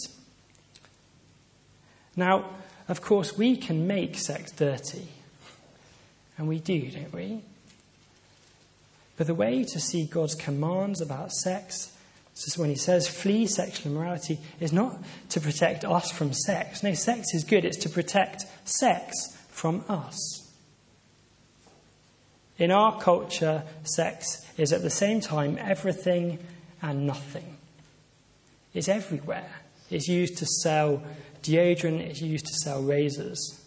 Now, 2.17 2.49
of 2.89 3.03
course, 3.03 3.37
we 3.37 3.57
can 3.57 3.87
make 3.87 4.17
sex 4.17 4.51
dirty. 4.51 5.09
And 6.37 6.49
we 6.49 6.59
do, 6.59 6.91
don't 6.91 7.13
we? 7.13 7.43
But 9.17 9.27
the 9.27 9.35
way 9.35 9.65
to 9.65 9.81
see 9.81 10.07
God's 10.07 10.35
commands 10.35 11.01
about 11.01 11.33
sex 11.33 11.93
when 12.57 12.71
he 12.71 12.77
says 12.77 13.09
flee 13.09 13.47
sexual 13.47 13.93
immorality, 13.93 14.39
is 14.61 14.73
not 14.73 14.97
to 15.31 15.41
protect 15.41 15.85
us 15.85 16.11
from 16.11 16.33
sex. 16.33 16.83
No, 16.83 16.95
sex 16.95 17.35
is 17.35 17.45
good, 17.45 17.65
it's 17.65 17.79
to 17.79 17.89
protect 17.89 18.45
sex 18.65 19.37
from 19.51 19.85
us. 19.89 20.49
In 22.59 22.71
our 22.71 23.01
culture, 23.01 23.63
sex 23.85 24.45
is 24.57 24.73
at 24.73 24.83
the 24.83 24.91
same 24.91 25.21
time 25.21 25.59
everything 25.61 26.39
and 26.83 27.07
nothing. 27.07 27.57
It's 28.75 28.89
everywhere. 28.89 29.51
It's 29.91 30.09
used 30.09 30.39
to 30.39 30.47
sell 30.47 31.03
deodorant, 31.43 32.11
is 32.11 32.21
used 32.21 32.47
to 32.47 32.55
sell 32.55 32.83
razors. 32.83 33.61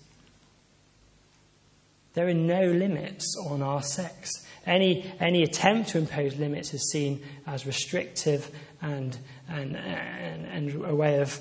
There 2.14 2.28
are 2.28 2.34
no 2.34 2.66
limits 2.72 3.36
on 3.48 3.62
our 3.62 3.82
sex. 3.82 4.32
Any, 4.66 5.12
any 5.20 5.44
attempt 5.44 5.90
to 5.90 5.98
impose 5.98 6.36
limits 6.36 6.74
is 6.74 6.92
seen 6.92 7.22
as 7.48 7.66
restrictive 7.66 8.52
and, 8.82 9.18
and, 9.50 9.76
and, 9.76 10.46
and 10.46 10.86
a 10.86 10.96
way 10.96 11.20
of 11.20 11.40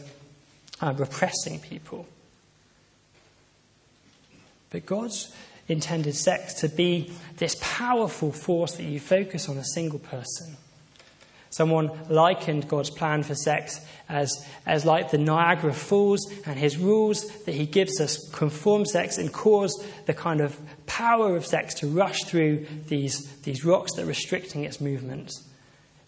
uh, 0.81 0.95
repressing 0.97 1.61
people. 1.61 2.07
But 4.71 4.87
God's 4.87 5.35
intended 5.69 6.14
sex 6.14 6.55
to 6.55 6.69
be 6.69 7.12
this 7.37 7.57
powerful 7.61 8.33
force 8.33 8.77
that 8.77 8.85
you 8.85 9.01
focus 9.01 9.49
on 9.49 9.59
a 9.59 9.64
single 9.64 9.99
person. 9.99 10.57
Someone 11.51 11.91
likened 12.09 12.69
God's 12.69 12.91
plan 12.91 13.25
for 13.25 13.35
sex 13.35 13.81
as, 14.09 14.47
as 14.67 14.85
like 14.85 15.11
the 15.11 15.19
Niagara 15.19 15.73
Falls, 15.73 16.33
and 16.47 16.57
his 16.57 16.77
rules 16.77 17.27
that 17.45 17.55
he 17.57 17.67
gives 17.67 18.01
us 18.01 18.29
conform 18.31 18.87
sex 18.87 19.19
and 19.19 19.33
cause 19.33 19.85
the 20.07 20.15
kind 20.15 20.41
of 20.41 20.59
power 20.87 21.37
of 21.37 21.45
sex 21.45 21.75
to 21.75 21.89
rush 21.89 22.23
through 22.25 22.67
these, 22.87 23.37
these 23.43 23.65
rocks 23.65 23.95
that 23.95 24.03
are 24.03 24.07
restricting 24.07 24.63
its 24.63 24.81
movement. 24.81 25.33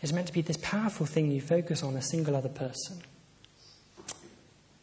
It's 0.00 0.12
meant 0.12 0.28
to 0.28 0.32
be 0.32 0.42
this 0.42 0.58
powerful 0.62 1.06
thing 1.06 1.32
you 1.32 1.40
focus 1.40 1.82
on 1.82 1.96
a 1.96 2.02
single 2.02 2.36
other 2.36 2.48
person. 2.48 3.02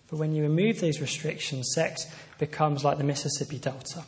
But 0.09 0.17
when 0.17 0.33
you 0.33 0.43
remove 0.43 0.81
these 0.81 0.99
restrictions, 0.99 1.71
sex 1.73 2.05
becomes 2.37 2.83
like 2.83 2.97
the 2.97 3.03
Mississippi 3.03 3.59
Delta. 3.59 4.03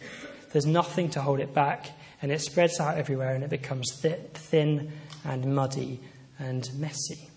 There's 0.52 0.66
nothing 0.66 1.10
to 1.12 1.22
hold 1.22 1.40
it 1.40 1.54
back, 1.54 1.92
and 2.22 2.30
it 2.30 2.42
spreads 2.42 2.80
out 2.80 2.98
everywhere, 2.98 3.36
and 3.36 3.44
it 3.44 3.50
becomes 3.50 3.90
thin 4.02 4.92
and 5.24 5.56
muddy 5.56 6.02
and 6.41 6.69
messy 6.77 7.30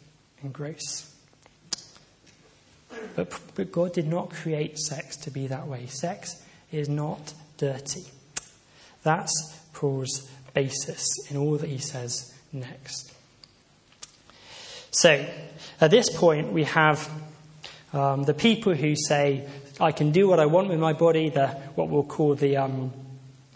and 0.43 0.53
gross. 0.53 1.15
But, 3.15 3.39
but 3.55 3.71
God 3.71 3.93
did 3.93 4.09
not 4.09 4.31
create 4.31 4.79
sex 4.79 5.17
to 5.19 5.31
be 5.31 5.47
that 5.49 5.67
way. 5.67 5.87
Sex 5.87 6.43
is 6.73 6.89
not 6.89 7.35
dirty. 7.59 8.05
That's 9.03 9.61
Paul's 9.75 10.29
basis 10.55 11.05
in 11.31 11.37
all 11.37 11.59
that 11.59 11.69
he 11.69 11.79
says 11.79 12.35
next. 12.53 13.13
So, 14.91 15.27
at 15.81 15.91
this 15.91 16.09
point, 16.17 16.53
we 16.53 16.65
have 16.65 17.11
um, 17.93 18.23
the 18.23 18.35
people 18.35 18.75
who 18.75 18.95
say, 18.97 19.47
I 19.81 19.93
can 19.93 20.13
do 20.13 20.29
what 20.29 20.39
I 20.39 20.47
want 20.47 20.69
with 20.69 20.79
my 20.79 20.93
body, 20.93 21.29
the, 21.31 21.49
what 21.75 21.89
we'll 21.89 22.05
call, 22.05 22.37
the, 22.37 22.57
um, 22.57 22.93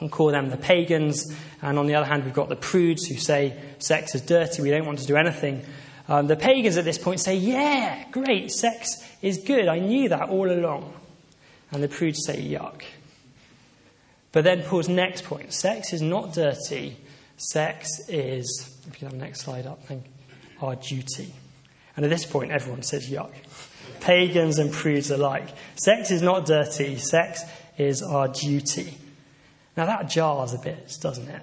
we'll 0.00 0.10
call 0.10 0.30
them 0.30 0.50
the 0.50 0.56
pagans. 0.56 1.34
And 1.62 1.78
on 1.78 1.86
the 1.86 1.94
other 1.94 2.06
hand, 2.06 2.24
we've 2.24 2.34
got 2.34 2.48
the 2.48 2.56
prudes 2.56 3.06
who 3.06 3.16
say 3.16 3.58
sex 3.78 4.14
is 4.14 4.22
dirty, 4.22 4.62
we 4.62 4.70
don't 4.70 4.86
want 4.86 4.98
to 5.00 5.06
do 5.06 5.16
anything. 5.16 5.64
Um, 6.08 6.26
the 6.26 6.36
pagans 6.36 6.76
at 6.76 6.84
this 6.84 6.98
point 6.98 7.20
say, 7.20 7.36
Yeah, 7.36 8.04
great, 8.10 8.50
sex 8.50 9.04
is 9.22 9.38
good, 9.38 9.68
I 9.68 9.78
knew 9.78 10.08
that 10.08 10.28
all 10.28 10.50
along. 10.50 10.94
And 11.70 11.82
the 11.82 11.88
prudes 11.88 12.24
say, 12.24 12.36
Yuck. 12.42 12.82
But 14.32 14.44
then 14.44 14.62
Paul's 14.62 14.88
next 14.88 15.24
point 15.24 15.52
sex 15.52 15.92
is 15.92 16.02
not 16.02 16.32
dirty, 16.32 16.96
sex 17.36 17.88
is, 18.08 18.76
if 18.86 18.94
you 18.94 18.98
can 18.98 19.08
have 19.08 19.18
the 19.18 19.24
next 19.24 19.40
slide 19.40 19.66
up, 19.66 19.84
thank 19.84 20.04
our 20.60 20.76
duty. 20.76 21.32
And 21.96 22.04
at 22.04 22.10
this 22.10 22.24
point, 22.24 22.52
everyone 22.52 22.82
says 22.82 23.10
yuck. 23.10 23.32
Pagans 24.00 24.58
and 24.58 24.72
prudes 24.72 25.10
alike. 25.10 25.48
Sex 25.76 26.10
is 26.10 26.22
not 26.22 26.46
dirty, 26.46 26.96
sex 26.96 27.42
is 27.76 28.02
our 28.02 28.28
duty. 28.28 28.96
Now 29.78 29.86
that 29.86 30.08
jars 30.08 30.54
a 30.54 30.58
bit, 30.58 30.98
doesn't 31.00 31.28
it? 31.28 31.42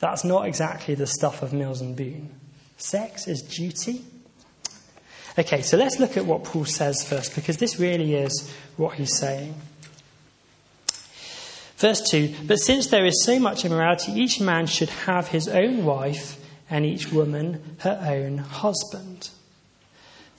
That's 0.00 0.22
not 0.22 0.46
exactly 0.46 0.94
the 0.94 1.06
stuff 1.06 1.40
of 1.40 1.54
Mills 1.54 1.80
and 1.80 1.96
Boon. 1.96 2.28
Sex 2.76 3.26
is 3.26 3.40
duty? 3.40 4.04
Okay, 5.38 5.62
so 5.62 5.78
let's 5.78 5.98
look 5.98 6.18
at 6.18 6.26
what 6.26 6.44
Paul 6.44 6.66
says 6.66 7.08
first, 7.08 7.34
because 7.34 7.56
this 7.56 7.80
really 7.80 8.16
is 8.16 8.52
what 8.76 8.96
he's 8.96 9.16
saying. 9.16 9.54
Verse 11.78 12.02
2 12.10 12.34
But 12.46 12.56
since 12.56 12.88
there 12.88 13.06
is 13.06 13.24
so 13.24 13.38
much 13.38 13.64
immorality, 13.64 14.12
each 14.12 14.42
man 14.42 14.66
should 14.66 14.90
have 14.90 15.28
his 15.28 15.48
own 15.48 15.86
wife, 15.86 16.38
and 16.68 16.84
each 16.84 17.10
woman 17.10 17.76
her 17.78 17.98
own 18.06 18.38
husband. 18.38 19.30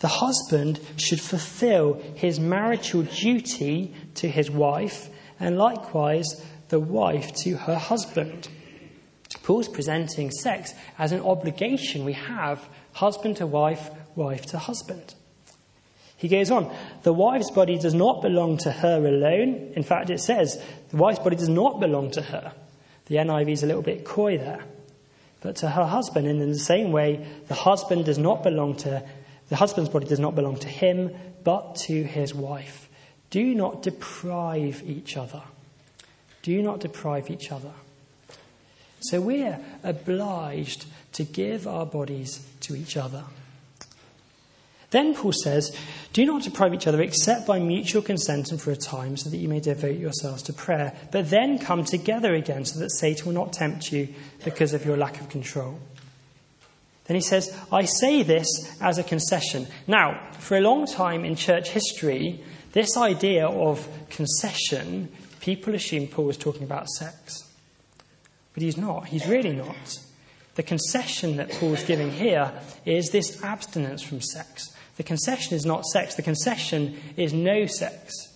The 0.01 0.09
husband 0.09 0.79
should 0.97 1.21
fulfill 1.21 1.99
his 2.13 2.39
marital 2.39 3.01
duty 3.01 3.95
to 4.13 4.29
his 4.29 4.51
wife, 4.51 5.09
and 5.39 5.57
likewise 5.57 6.39
the 6.69 6.79
wife 6.79 7.33
to 7.43 7.57
her 7.57 7.75
husband. 7.75 8.47
Paul's 9.43 9.67
presenting 9.67 10.31
sex 10.31 10.73
as 10.97 11.11
an 11.11 11.21
obligation 11.21 12.05
we 12.05 12.13
have 12.13 12.67
husband 12.93 13.37
to 13.37 13.47
wife, 13.47 13.89
wife 14.15 14.45
to 14.47 14.57
husband. 14.57 15.15
He 16.17 16.27
goes 16.27 16.51
on, 16.51 16.73
the 17.03 17.13
wife's 17.13 17.49
body 17.51 17.77
does 17.79 17.93
not 17.93 18.21
belong 18.21 18.57
to 18.59 18.71
her 18.71 18.97
alone. 18.97 19.71
In 19.75 19.83
fact, 19.83 20.09
it 20.09 20.19
says 20.19 20.61
the 20.89 20.97
wife's 20.97 21.19
body 21.19 21.35
does 21.35 21.49
not 21.49 21.79
belong 21.79 22.11
to 22.11 22.21
her. 22.21 22.51
The 23.05 23.15
NIV 23.15 23.51
is 23.51 23.63
a 23.63 23.67
little 23.67 23.81
bit 23.81 24.05
coy 24.05 24.37
there. 24.37 24.63
But 25.41 25.55
to 25.57 25.69
her 25.69 25.85
husband, 25.85 26.27
and 26.27 26.41
in 26.41 26.51
the 26.51 26.59
same 26.59 26.91
way, 26.91 27.25
the 27.47 27.55
husband 27.55 28.05
does 28.05 28.17
not 28.17 28.43
belong 28.43 28.75
to, 28.77 29.03
the 29.47 29.55
husband's 29.55 29.89
body 29.89 30.07
does 30.07 30.19
not 30.19 30.35
belong 30.35 30.57
to 30.57 30.67
him, 30.67 31.15
but 31.43 31.75
to 31.87 32.03
his 32.03 32.35
wife. 32.35 32.89
Do 33.29 33.55
not 33.55 33.81
deprive 33.81 34.83
each 34.85 35.15
other. 35.15 35.41
Do 36.41 36.61
not 36.61 36.79
deprive 36.79 37.29
each 37.29 37.51
other. 37.51 37.73
So 39.01 39.21
we're 39.21 39.59
obliged 39.83 40.85
to 41.13 41.23
give 41.23 41.67
our 41.67 41.85
bodies 41.85 42.45
to 42.61 42.75
each 42.75 42.97
other. 42.97 43.23
Then 44.91 45.13
Paul 45.13 45.33
says, 45.33 45.75
Do 46.13 46.25
not 46.25 46.43
deprive 46.43 46.73
each 46.73 46.87
other 46.87 47.01
except 47.01 47.45
by 47.45 47.59
mutual 47.59 48.01
consent 48.01 48.51
and 48.51 48.59
for 48.59 48.71
a 48.71 48.75
time, 48.75 49.17
so 49.17 49.29
that 49.29 49.37
you 49.37 49.47
may 49.47 49.59
devote 49.59 49.97
yourselves 49.97 50.41
to 50.43 50.53
prayer. 50.53 50.95
But 51.11 51.29
then 51.29 51.59
come 51.59 51.85
together 51.85 52.33
again, 52.33 52.65
so 52.65 52.79
that 52.79 52.91
Satan 52.91 53.27
will 53.27 53.33
not 53.33 53.53
tempt 53.53 53.91
you 53.91 54.09
because 54.43 54.73
of 54.73 54.85
your 54.85 54.97
lack 54.97 55.21
of 55.21 55.29
control. 55.29 55.79
Then 57.05 57.15
he 57.15 57.21
says, 57.21 57.55
I 57.71 57.85
say 57.85 58.23
this 58.23 58.47
as 58.81 58.97
a 58.97 59.03
concession. 59.03 59.67
Now, 59.87 60.31
for 60.39 60.57
a 60.57 60.61
long 60.61 60.85
time 60.85 61.25
in 61.25 61.35
church 61.35 61.69
history, 61.69 62.43
this 62.73 62.97
idea 62.97 63.47
of 63.47 63.87
concession, 64.09 65.09
people 65.39 65.75
assume 65.75 66.07
Paul 66.07 66.25
was 66.25 66.37
talking 66.37 66.63
about 66.63 66.89
sex. 66.89 67.49
But 68.53 68.63
he's 68.63 68.77
not. 68.77 69.07
He's 69.07 69.27
really 69.27 69.53
not. 69.53 69.99
The 70.55 70.63
concession 70.63 71.37
that 71.37 71.51
Paul's 71.51 71.83
giving 71.83 72.11
here 72.11 72.51
is 72.85 73.11
this 73.11 73.41
abstinence 73.43 74.01
from 74.01 74.21
sex. 74.21 74.75
The 74.97 75.03
concession 75.03 75.55
is 75.55 75.65
not 75.65 75.85
sex, 75.85 76.15
the 76.15 76.21
concession 76.21 76.99
is 77.15 77.31
no 77.31 77.65
sex. 77.65 78.27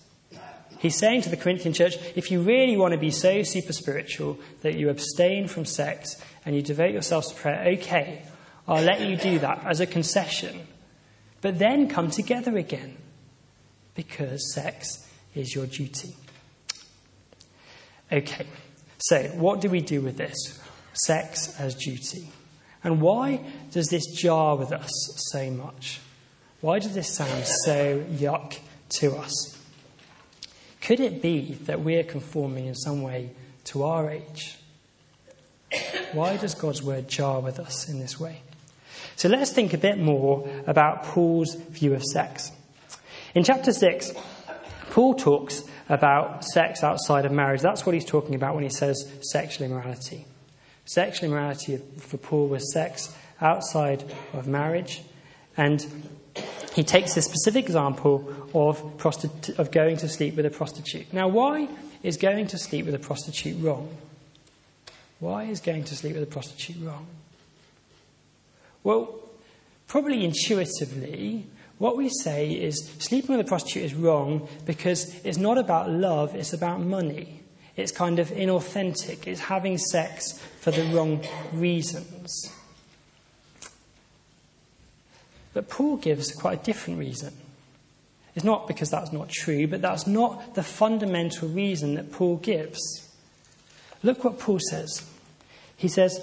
He's 0.78 0.98
saying 0.98 1.22
to 1.22 1.28
the 1.28 1.36
Corinthian 1.36 1.74
church 1.74 1.96
if 2.14 2.30
you 2.30 2.40
really 2.40 2.76
want 2.76 2.92
to 2.92 2.98
be 2.98 3.10
so 3.10 3.42
super 3.42 3.72
spiritual 3.72 4.38
that 4.62 4.74
you 4.74 4.88
abstain 4.88 5.48
from 5.48 5.64
sex 5.64 6.16
and 6.44 6.56
you 6.56 6.62
devote 6.62 6.92
yourselves 6.92 7.28
to 7.28 7.34
prayer, 7.34 7.74
okay, 7.78 8.22
I'll 8.66 8.82
let 8.82 9.00
you 9.00 9.16
do 9.16 9.38
that 9.40 9.64
as 9.64 9.80
a 9.80 9.86
concession. 9.86 10.66
But 11.40 11.58
then 11.58 11.88
come 11.88 12.10
together 12.10 12.56
again 12.56 12.96
because 13.94 14.52
sex 14.54 15.06
is 15.34 15.54
your 15.54 15.66
duty. 15.66 16.16
Okay, 18.12 18.46
so 18.98 19.22
what 19.34 19.60
do 19.60 19.68
we 19.68 19.80
do 19.80 20.00
with 20.00 20.16
this? 20.16 20.60
Sex 20.92 21.58
as 21.58 21.74
duty. 21.74 22.28
And 22.82 23.00
why 23.00 23.40
does 23.70 23.88
this 23.88 24.06
jar 24.06 24.56
with 24.56 24.72
us 24.72 24.90
so 25.32 25.50
much? 25.50 26.00
Why 26.60 26.78
does 26.78 26.94
this 26.94 27.14
sound 27.14 27.44
so 27.44 28.00
yuck 28.00 28.58
to 29.00 29.16
us? 29.16 29.58
Could 30.80 31.00
it 31.00 31.22
be 31.22 31.54
that 31.64 31.80
we're 31.80 32.04
conforming 32.04 32.66
in 32.66 32.74
some 32.74 33.02
way 33.02 33.30
to 33.64 33.84
our 33.84 34.10
age? 34.10 34.58
Why 36.12 36.36
does 36.36 36.54
God's 36.54 36.82
word 36.82 37.08
jar 37.08 37.40
with 37.40 37.58
us 37.58 37.88
in 37.88 37.98
this 37.98 38.20
way? 38.20 38.42
So 39.16 39.28
let's 39.28 39.52
think 39.52 39.72
a 39.72 39.78
bit 39.78 39.98
more 39.98 40.48
about 40.66 41.04
Paul's 41.04 41.54
view 41.54 41.94
of 41.94 42.02
sex. 42.04 42.52
In 43.34 43.44
chapter 43.44 43.72
6, 43.72 44.12
Paul 44.94 45.14
talks 45.14 45.64
about 45.88 46.44
sex 46.44 46.84
outside 46.84 47.24
of 47.24 47.32
marriage. 47.32 47.60
That's 47.60 47.84
what 47.84 47.96
he's 47.96 48.04
talking 48.04 48.36
about 48.36 48.54
when 48.54 48.62
he 48.62 48.70
says 48.70 49.10
sexual 49.22 49.66
immorality. 49.66 50.24
Sexual 50.84 51.30
immorality 51.30 51.78
for 51.98 52.16
Paul 52.16 52.46
was 52.46 52.72
sex 52.72 53.12
outside 53.40 54.04
of 54.34 54.46
marriage. 54.46 55.02
And 55.56 55.84
he 56.74 56.84
takes 56.84 57.16
a 57.16 57.22
specific 57.22 57.64
example 57.64 58.32
of, 58.54 58.80
prostitu- 58.96 59.58
of 59.58 59.72
going 59.72 59.96
to 59.96 60.08
sleep 60.08 60.36
with 60.36 60.46
a 60.46 60.50
prostitute. 60.50 61.12
Now, 61.12 61.26
why 61.26 61.66
is 62.04 62.16
going 62.16 62.46
to 62.46 62.56
sleep 62.56 62.86
with 62.86 62.94
a 62.94 63.00
prostitute 63.00 63.60
wrong? 63.60 63.88
Why 65.18 65.42
is 65.42 65.58
going 65.58 65.82
to 65.82 65.96
sleep 65.96 66.14
with 66.14 66.22
a 66.22 66.26
prostitute 66.26 66.80
wrong? 66.80 67.08
Well, 68.84 69.12
probably 69.88 70.24
intuitively, 70.24 71.46
what 71.78 71.96
we 71.96 72.08
say 72.08 72.52
is 72.52 72.90
sleeping 72.98 73.36
with 73.36 73.44
a 73.44 73.48
prostitute 73.48 73.82
is 73.82 73.94
wrong 73.94 74.48
because 74.64 75.14
it's 75.24 75.38
not 75.38 75.58
about 75.58 75.90
love, 75.90 76.34
it's 76.34 76.52
about 76.52 76.80
money. 76.80 77.40
It's 77.76 77.90
kind 77.90 78.20
of 78.20 78.30
inauthentic, 78.30 79.26
it's 79.26 79.40
having 79.40 79.78
sex 79.78 80.38
for 80.60 80.70
the 80.70 80.84
wrong 80.94 81.24
reasons. 81.52 82.50
But 85.52 85.68
Paul 85.68 85.96
gives 85.96 86.32
quite 86.32 86.60
a 86.60 86.64
different 86.64 86.98
reason. 86.98 87.32
It's 88.34 88.44
not 88.44 88.66
because 88.66 88.90
that's 88.90 89.12
not 89.12 89.28
true, 89.28 89.66
but 89.66 89.80
that's 89.80 90.06
not 90.06 90.54
the 90.54 90.62
fundamental 90.62 91.48
reason 91.48 91.94
that 91.94 92.12
Paul 92.12 92.36
gives. 92.36 93.08
Look 94.02 94.24
what 94.24 94.38
Paul 94.38 94.58
says. 94.58 95.08
He 95.76 95.88
says, 95.88 96.20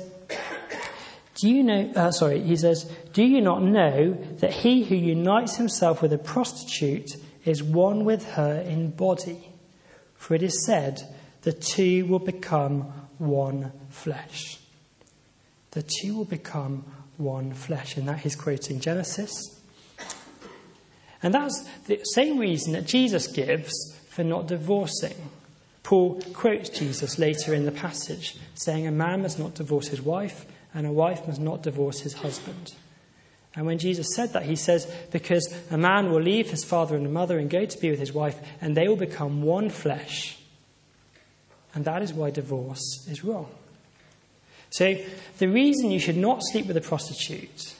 Do 1.41 1.49
you 1.49 1.63
know, 1.63 1.91
uh, 1.95 2.11
sorry, 2.11 2.39
he 2.39 2.55
says, 2.55 2.83
Do 3.13 3.23
you 3.23 3.41
not 3.41 3.63
know 3.63 4.13
that 4.41 4.53
he 4.53 4.83
who 4.83 4.93
unites 4.93 5.55
himself 5.55 5.99
with 5.99 6.13
a 6.13 6.19
prostitute 6.19 7.15
is 7.45 7.63
one 7.63 8.05
with 8.05 8.23
her 8.33 8.61
in 8.61 8.91
body? 8.91 9.49
For 10.13 10.35
it 10.35 10.43
is 10.43 10.63
said, 10.67 11.01
The 11.41 11.51
two 11.51 12.05
will 12.05 12.19
become 12.19 12.81
one 13.17 13.71
flesh. 13.89 14.59
The 15.71 15.81
two 15.81 16.15
will 16.15 16.25
become 16.25 16.85
one 17.17 17.55
flesh. 17.55 17.97
And 17.97 18.07
that 18.07 18.19
he's 18.19 18.35
quoting 18.35 18.79
Genesis. 18.79 19.59
And 21.23 21.33
that's 21.33 21.67
the 21.87 22.03
same 22.13 22.37
reason 22.37 22.73
that 22.73 22.85
Jesus 22.85 23.25
gives 23.25 23.73
for 24.09 24.23
not 24.23 24.45
divorcing. 24.45 25.15
Paul 25.81 26.21
quotes 26.35 26.69
Jesus 26.69 27.17
later 27.17 27.55
in 27.55 27.65
the 27.65 27.71
passage, 27.71 28.37
saying, 28.53 28.85
A 28.85 28.91
man 28.91 29.23
must 29.23 29.39
not 29.39 29.55
divorce 29.55 29.87
his 29.87 30.03
wife, 30.03 30.45
and 30.73 30.87
a 30.87 30.91
wife 30.91 31.27
must 31.27 31.41
not 31.41 31.63
divorce 31.63 32.01
his 32.01 32.13
husband. 32.13 32.73
And 33.55 33.65
when 33.65 33.77
Jesus 33.77 34.07
said 34.15 34.33
that, 34.33 34.43
he 34.43 34.55
says, 34.55 34.85
Because 35.11 35.53
a 35.69 35.77
man 35.77 36.09
will 36.09 36.21
leave 36.21 36.49
his 36.49 36.63
father 36.63 36.95
and 36.95 37.13
mother 37.13 37.37
and 37.37 37.49
go 37.49 37.65
to 37.65 37.77
be 37.79 37.89
with 37.89 37.99
his 37.99 38.13
wife, 38.13 38.39
and 38.61 38.75
they 38.75 38.87
will 38.87 38.95
become 38.95 39.41
one 39.41 39.69
flesh. 39.69 40.37
And 41.73 41.85
that 41.85 42.01
is 42.01 42.13
why 42.13 42.31
divorce 42.31 43.07
is 43.09 43.23
wrong. 43.23 43.49
So, 44.69 44.95
the 45.37 45.49
reason 45.49 45.91
you 45.91 45.99
should 45.99 46.17
not 46.17 46.41
sleep 46.43 46.67
with 46.67 46.77
a 46.77 46.81
prostitute 46.81 47.75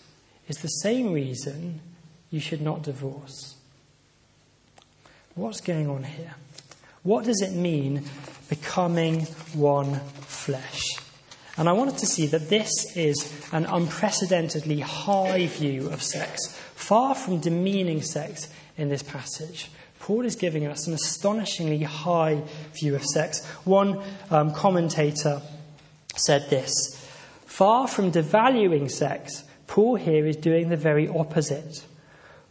is 0.50 0.58
the 0.58 0.68
same 0.68 1.14
reason 1.14 1.80
you 2.30 2.42
should 2.42 2.62
not 2.62 2.84
divorce. 2.84 3.56
What's 5.36 5.62
going 5.62 5.90
on 5.90 6.04
here? 6.04 6.36
What 7.04 7.24
does 7.24 7.42
it 7.42 7.54
mean 7.54 8.04
becoming 8.52 9.22
one 9.54 9.96
flesh. 10.28 10.98
And 11.58 11.68
I 11.68 11.74
wanted 11.74 11.98
to 11.98 12.06
see 12.06 12.28
that 12.28 12.50
this 12.50 12.96
is 12.96 13.32
an 13.52 13.66
unprecedentedly 13.66 14.80
high 14.80 15.48
view 15.48 15.90
of 15.90 16.02
sex, 16.02 16.56
far 16.76 17.14
from 17.14 17.40
demeaning 17.40 18.02
sex 18.02 18.48
in 18.78 18.90
this 18.90 19.04
passage. 19.04 19.70
Paul 20.00 20.26
is 20.26 20.36
giving 20.36 20.66
us 20.66 20.88
an 20.88 20.94
astonishingly 20.94 21.84
high 21.84 22.42
view 22.74 22.96
of 22.96 23.04
sex. 23.04 23.46
One 23.66 24.02
um, 24.32 24.54
commentator 24.54 25.42
said 26.16 26.50
this 26.50 26.98
Far 27.46 27.88
from 27.88 28.12
devaluing 28.12 28.90
sex, 28.90 29.44
Paul 29.68 29.96
here 29.96 30.26
is 30.26 30.38
doing 30.38 30.70
the 30.70 30.78
very 30.78 31.08
opposite. 31.08 31.86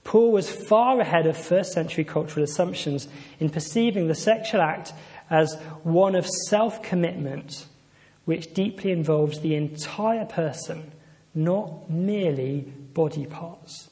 Paul 0.04 0.32
was 0.32 0.50
far 0.50 1.00
ahead 1.00 1.26
of 1.26 1.36
first 1.36 1.72
century 1.72 2.04
cultural 2.04 2.44
assumptions 2.44 3.08
in 3.38 3.50
perceiving 3.50 4.08
the 4.08 4.14
sexual 4.14 4.60
act 4.60 4.92
as 5.28 5.54
one 5.82 6.14
of 6.14 6.26
self 6.26 6.82
commitment, 6.82 7.66
which 8.30 8.54
deeply 8.54 8.92
involves 8.92 9.40
the 9.40 9.56
entire 9.56 10.24
person, 10.24 10.92
not 11.34 11.90
merely 11.90 12.60
body 12.94 13.26
parts. 13.26 13.90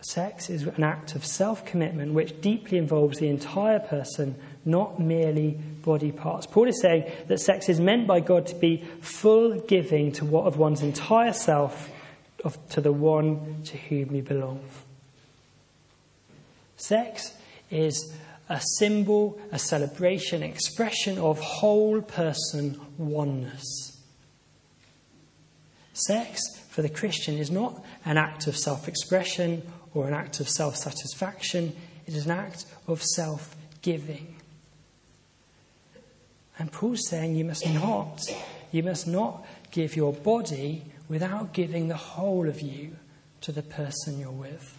Sex 0.00 0.50
is 0.50 0.64
an 0.64 0.82
act 0.82 1.14
of 1.14 1.24
self 1.24 1.64
commitment 1.64 2.12
which 2.12 2.40
deeply 2.40 2.78
involves 2.78 3.20
the 3.20 3.28
entire 3.28 3.78
person, 3.78 4.34
not 4.64 4.98
merely 4.98 5.52
body 5.82 6.10
parts. 6.10 6.48
Paul 6.48 6.66
is 6.66 6.80
saying 6.80 7.08
that 7.28 7.38
sex 7.38 7.68
is 7.68 7.78
meant 7.78 8.08
by 8.08 8.18
God 8.18 8.48
to 8.48 8.56
be 8.56 8.78
full 9.00 9.60
giving 9.60 10.10
to 10.14 10.24
what 10.24 10.46
of 10.46 10.56
one's 10.56 10.82
entire 10.82 11.32
self 11.32 11.92
of, 12.44 12.58
to 12.70 12.80
the 12.80 12.92
one 12.92 13.62
to 13.66 13.76
whom 13.76 14.08
we 14.08 14.20
belong. 14.20 14.58
Sex 16.76 17.34
is 17.70 18.12
a 18.50 18.60
symbol, 18.60 19.40
a 19.52 19.58
celebration, 19.58 20.42
expression 20.42 21.16
of 21.18 21.38
whole 21.38 22.02
person 22.02 22.78
oneness. 22.98 23.96
Sex 25.92 26.40
for 26.68 26.82
the 26.82 26.88
Christian 26.88 27.38
is 27.38 27.50
not 27.50 27.82
an 28.04 28.18
act 28.18 28.48
of 28.48 28.56
self 28.56 28.88
expression 28.88 29.62
or 29.94 30.08
an 30.08 30.14
act 30.14 30.40
of 30.40 30.48
self 30.48 30.76
satisfaction, 30.76 31.74
it 32.06 32.14
is 32.14 32.26
an 32.26 32.32
act 32.32 32.66
of 32.88 33.02
self 33.02 33.54
giving. 33.82 34.36
And 36.58 36.72
Paul's 36.72 37.08
saying 37.08 37.36
you 37.36 37.44
must 37.44 37.68
not, 37.68 38.20
you 38.72 38.82
must 38.82 39.06
not 39.06 39.46
give 39.70 39.94
your 39.94 40.12
body 40.12 40.82
without 41.08 41.52
giving 41.52 41.88
the 41.88 41.96
whole 41.96 42.48
of 42.48 42.60
you 42.60 42.96
to 43.42 43.52
the 43.52 43.62
person 43.62 44.18
you're 44.18 44.30
with. 44.30 44.76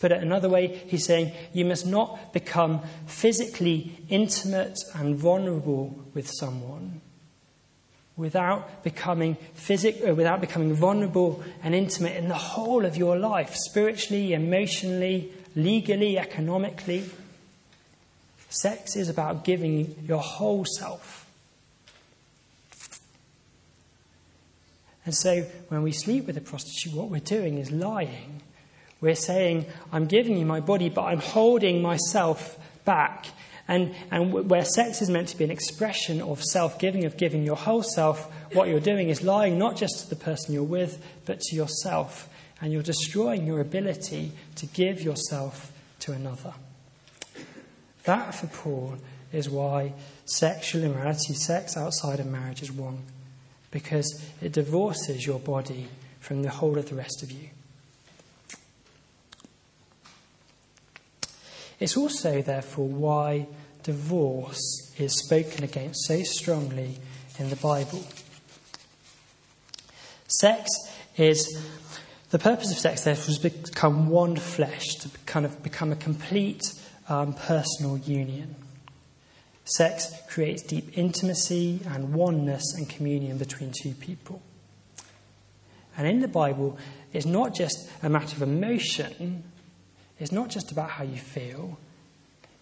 Put 0.00 0.12
it 0.12 0.22
another 0.22 0.48
way, 0.48 0.68
he's 0.86 1.04
saying 1.04 1.32
you 1.52 1.64
must 1.64 1.86
not 1.86 2.32
become 2.32 2.80
physically 3.06 3.92
intimate 4.08 4.78
and 4.94 5.16
vulnerable 5.16 5.94
with 6.14 6.30
someone 6.30 7.02
without 8.20 8.84
becoming 8.84 9.36
physic, 9.54 10.00
uh, 10.06 10.14
without 10.14 10.42
becoming 10.42 10.74
vulnerable 10.74 11.42
and 11.62 11.74
intimate 11.74 12.14
in 12.16 12.28
the 12.28 12.34
whole 12.34 12.84
of 12.84 12.96
your 12.96 13.16
life, 13.16 13.54
spiritually, 13.54 14.34
emotionally, 14.34 15.32
legally, 15.56 16.18
economically. 16.18 17.08
Sex 18.50 18.94
is 18.94 19.08
about 19.08 19.42
giving 19.42 20.04
your 20.06 20.18
whole 20.18 20.66
self. 20.66 21.26
And 25.06 25.14
so 25.14 25.42
when 25.68 25.82
we 25.82 25.92
sleep 25.92 26.26
with 26.26 26.36
a 26.36 26.42
prostitute, 26.42 26.92
what 26.92 27.08
we're 27.08 27.20
doing 27.20 27.56
is 27.56 27.70
lying. 27.70 28.42
We're 29.00 29.14
saying, 29.14 29.66
I'm 29.92 30.06
giving 30.06 30.36
you 30.36 30.44
my 30.44 30.60
body, 30.60 30.88
but 30.88 31.04
I'm 31.04 31.20
holding 31.20 31.82
myself 31.82 32.58
back 32.84 33.26
and, 33.70 33.94
and 34.10 34.32
where 34.50 34.64
sex 34.64 35.00
is 35.00 35.08
meant 35.08 35.28
to 35.28 35.38
be 35.38 35.44
an 35.44 35.50
expression 35.52 36.20
of 36.20 36.42
self 36.42 36.80
giving, 36.80 37.04
of 37.04 37.16
giving 37.16 37.44
your 37.44 37.54
whole 37.54 37.84
self, 37.84 38.28
what 38.52 38.66
you're 38.66 38.80
doing 38.80 39.10
is 39.10 39.22
lying 39.22 39.58
not 39.58 39.76
just 39.76 40.00
to 40.00 40.10
the 40.10 40.16
person 40.16 40.52
you're 40.52 40.64
with, 40.64 41.00
but 41.24 41.38
to 41.38 41.54
yourself. 41.54 42.28
And 42.60 42.72
you're 42.72 42.82
destroying 42.82 43.46
your 43.46 43.60
ability 43.60 44.32
to 44.56 44.66
give 44.66 45.00
yourself 45.00 45.70
to 46.00 46.10
another. 46.10 46.52
That, 48.02 48.34
for 48.34 48.48
Paul, 48.48 48.96
is 49.32 49.48
why 49.48 49.92
sexual 50.24 50.82
immorality, 50.82 51.34
sex 51.34 51.76
outside 51.76 52.18
of 52.18 52.26
marriage, 52.26 52.62
is 52.62 52.72
wrong. 52.72 53.04
Because 53.70 54.28
it 54.42 54.50
divorces 54.50 55.24
your 55.24 55.38
body 55.38 55.86
from 56.18 56.42
the 56.42 56.50
whole 56.50 56.76
of 56.76 56.88
the 56.88 56.96
rest 56.96 57.22
of 57.22 57.30
you. 57.30 57.50
It's 61.80 61.96
also, 61.96 62.42
therefore, 62.42 62.86
why 62.86 63.46
divorce 63.82 64.92
is 64.98 65.18
spoken 65.18 65.64
against 65.64 66.06
so 66.06 66.22
strongly 66.22 66.98
in 67.38 67.48
the 67.48 67.56
Bible. 67.56 68.04
Sex 70.28 70.68
is 71.16 71.60
the 72.30 72.38
purpose 72.38 72.70
of 72.70 72.78
sex, 72.78 73.04
therefore, 73.04 73.30
is 73.30 73.38
to 73.38 73.50
become 73.50 74.08
one 74.08 74.36
flesh, 74.36 74.94
to 74.96 75.08
kind 75.24 75.46
of 75.46 75.62
become 75.62 75.90
a 75.90 75.96
complete 75.96 76.62
um, 77.08 77.32
personal 77.32 77.96
union. 77.98 78.54
Sex 79.64 80.12
creates 80.28 80.62
deep 80.62 80.96
intimacy 80.98 81.80
and 81.88 82.12
oneness 82.12 82.74
and 82.76 82.88
communion 82.88 83.38
between 83.38 83.72
two 83.72 83.92
people. 83.94 84.42
And 85.96 86.06
in 86.06 86.20
the 86.20 86.28
Bible, 86.28 86.78
it's 87.12 87.26
not 87.26 87.54
just 87.54 87.90
a 88.02 88.08
matter 88.08 88.36
of 88.36 88.42
emotion, 88.42 89.44
it's 90.20 90.30
not 90.30 90.50
just 90.50 90.70
about 90.70 90.90
how 90.90 91.02
you 91.02 91.16
feel, 91.16 91.78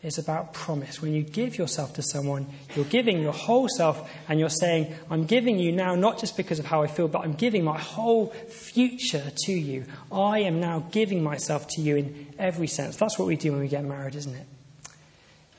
it's 0.00 0.18
about 0.18 0.54
promise. 0.54 1.02
When 1.02 1.12
you 1.12 1.24
give 1.24 1.58
yourself 1.58 1.94
to 1.94 2.02
someone, 2.02 2.46
you're 2.76 2.84
giving 2.84 3.20
your 3.20 3.32
whole 3.32 3.68
self 3.68 4.08
and 4.28 4.38
you're 4.38 4.48
saying, 4.48 4.94
I'm 5.10 5.24
giving 5.24 5.58
you 5.58 5.72
now 5.72 5.96
not 5.96 6.20
just 6.20 6.36
because 6.36 6.60
of 6.60 6.66
how 6.66 6.82
I 6.82 6.86
feel, 6.86 7.08
but 7.08 7.24
I'm 7.24 7.32
giving 7.32 7.64
my 7.64 7.78
whole 7.78 8.28
future 8.48 9.32
to 9.44 9.52
you. 9.52 9.86
I 10.12 10.40
am 10.40 10.60
now 10.60 10.86
giving 10.92 11.22
myself 11.24 11.66
to 11.70 11.82
you 11.82 11.96
in 11.96 12.28
every 12.38 12.68
sense. 12.68 12.96
That's 12.96 13.18
what 13.18 13.26
we 13.26 13.34
do 13.34 13.50
when 13.50 13.60
we 13.60 13.68
get 13.68 13.84
married, 13.84 14.14
isn't 14.14 14.34
it? 14.36 14.46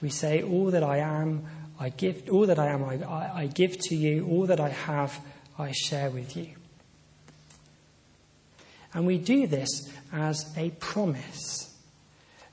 We 0.02 0.10
say, 0.10 0.42
All 0.42 0.72
that 0.72 0.84
I 0.84 1.00
am, 1.00 1.46
I 1.78 1.90
give, 1.90 2.30
all 2.30 2.46
that 2.46 2.60
I 2.60 2.68
am, 2.68 2.86
I, 2.86 2.96
I, 3.04 3.32
I 3.42 3.48
give 3.48 3.78
to 3.90 3.96
you. 3.96 4.26
All 4.26 4.46
that 4.46 4.62
I 4.62 4.70
have, 4.70 5.20
I 5.58 5.74
share 5.74 6.10
with 6.10 6.38
you. 6.38 6.48
And 8.94 9.06
we 9.06 9.18
do 9.18 9.48
this 9.48 9.92
as 10.14 10.52
a 10.58 10.70
promise. 10.72 11.69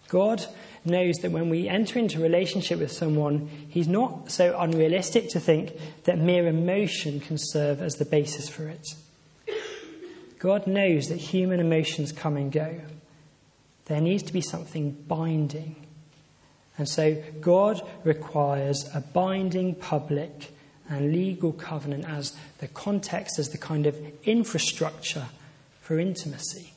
God 0.09 0.45
knows 0.85 1.17
that 1.17 1.33
when 1.33 1.49
we 1.49 1.69
enter 1.69 1.99
into 1.99 2.21
a 2.21 2.23
relationship 2.23 2.79
with 2.79 2.93
someone, 2.93 3.49
he's 3.69 3.89
not 3.89 4.31
so 4.31 4.57
unrealistic 4.59 5.29
to 5.31 5.41
think 5.41 5.73
that 6.05 6.19
mere 6.19 6.47
emotion 6.47 7.21
can 7.21 7.39
serve 7.39 7.83
as 7.83 7.95
the 7.95 8.05
basis 8.05 8.49
for 8.49 8.69
it. 8.69 8.87
God 10.39 10.67
knows 10.67 11.09
that 11.09 11.17
human 11.17 11.61
emotions 11.61 12.13
come 12.13 12.37
and 12.37 12.53
go. 12.53 12.81
There 13.87 14.01
needs 14.01 14.23
to 14.25 14.33
be 14.33 14.41
something 14.41 14.93
binding. 14.93 15.77
And 16.79 16.89
so 16.89 17.23
God 17.41 17.81
requires 18.05 18.89
a 18.95 19.01
binding 19.01 19.75
public 19.75 20.53
and 20.89 21.13
legal 21.13 21.53
covenant 21.53 22.05
as 22.05 22.37
the 22.59 22.69
context, 22.69 23.39
as 23.39 23.49
the 23.49 23.59
kind 23.59 23.87
of 23.87 23.97
infrastructure 24.25 25.27
for 25.81 25.99
intimacy. 25.99 26.73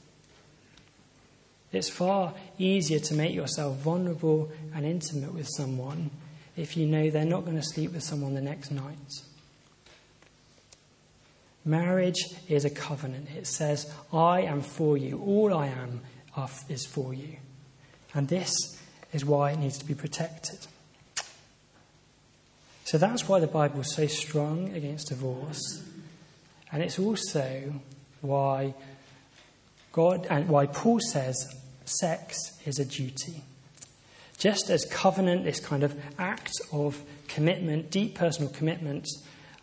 It's 1.72 1.90
far 1.90 2.34
easier 2.58 3.00
to 3.00 3.14
make 3.14 3.34
yourself 3.34 3.78
vulnerable 3.78 4.52
and 4.74 4.86
intimate 4.86 5.34
with 5.34 5.48
someone 5.56 6.10
if 6.58 6.76
you 6.76 6.86
know 6.86 7.10
they're 7.10 7.26
not 7.26 7.46
going 7.46 7.58
to 7.58 7.64
sleep 7.64 7.94
with 7.94 8.04
someone 8.04 8.34
the 8.34 8.42
next 8.42 8.72
night. 8.72 9.24
Marriage 11.64 12.26
is 12.48 12.66
a 12.66 12.70
covenant. 12.70 13.30
It 13.38 13.46
says, 13.46 13.92
I 14.12 14.42
am 14.42 14.62
for 14.62 14.98
you. 14.98 15.22
All 15.22 15.54
I 15.54 15.68
am 15.68 16.02
is 16.70 16.86
for 16.86 17.14
you. 17.14 17.38
And 18.14 18.28
this 18.28 18.52
is 19.14 19.26
why 19.26 19.52
it 19.52 19.60
needs 19.60 19.78
to 19.78 19.86
be 19.86 19.94
protected. 19.94 20.68
So 22.86 22.98
that's 22.98 23.28
why 23.28 23.40
the 23.40 23.48
Bible 23.48 23.82
is 23.82 23.94
so 23.94 24.08
strong 24.08 24.74
against 24.74 25.10
divorce. 25.10 25.84
And 26.72 26.82
it's 26.82 26.98
also 26.98 27.74
why 28.22 28.74
God 29.92 30.28
and 30.30 30.48
why 30.48 30.66
Paul 30.68 31.00
says 31.00 31.48
sex 31.86 32.38
is 32.66 32.80
a 32.80 32.86
duty. 32.86 33.44
Just 34.38 34.70
as 34.70 34.86
covenant, 34.86 35.44
this 35.44 35.60
kind 35.60 35.84
of 35.84 36.00
act 36.18 36.54
of 36.72 37.02
commitment, 37.28 37.92
deep 37.92 38.16
personal 38.16 38.50
commitment, 38.50 39.08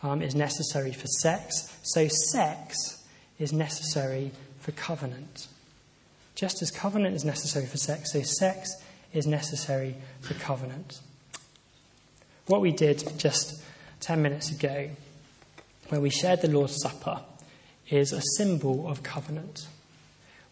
um, 0.03 0.23
is 0.23 0.35
necessary 0.35 0.93
for 0.93 1.07
sex, 1.07 1.75
so 1.83 2.09
sex 2.09 3.03
is 3.39 3.53
necessary 3.53 4.33
for 4.61 4.73
covenant. 4.73 5.49
Just 6.35 6.61
as 6.61 6.71
covenant 6.71 7.17
is 7.17 7.25
necessary 7.25 7.67
for 7.67 7.79
sex, 7.79 8.13
so 8.13 8.23
sex 8.23 8.71
is 9.13 9.27
necessary 9.27 9.97
for 10.21 10.35
covenant. 10.35 11.01
What 12.47 12.61
we 12.61 12.73
did 12.73 13.19
just 13.19 13.63
10 14.01 14.21
minutes 14.21 14.51
ago, 14.51 14.91
when 15.89 16.03
we 16.03 16.11
shared 16.11 16.43
the 16.43 16.49
Lord's 16.49 16.77
Supper, 16.83 17.21
is 17.89 18.13
a 18.13 18.21
symbol 18.37 18.87
of 18.89 19.03
covenant. 19.03 19.67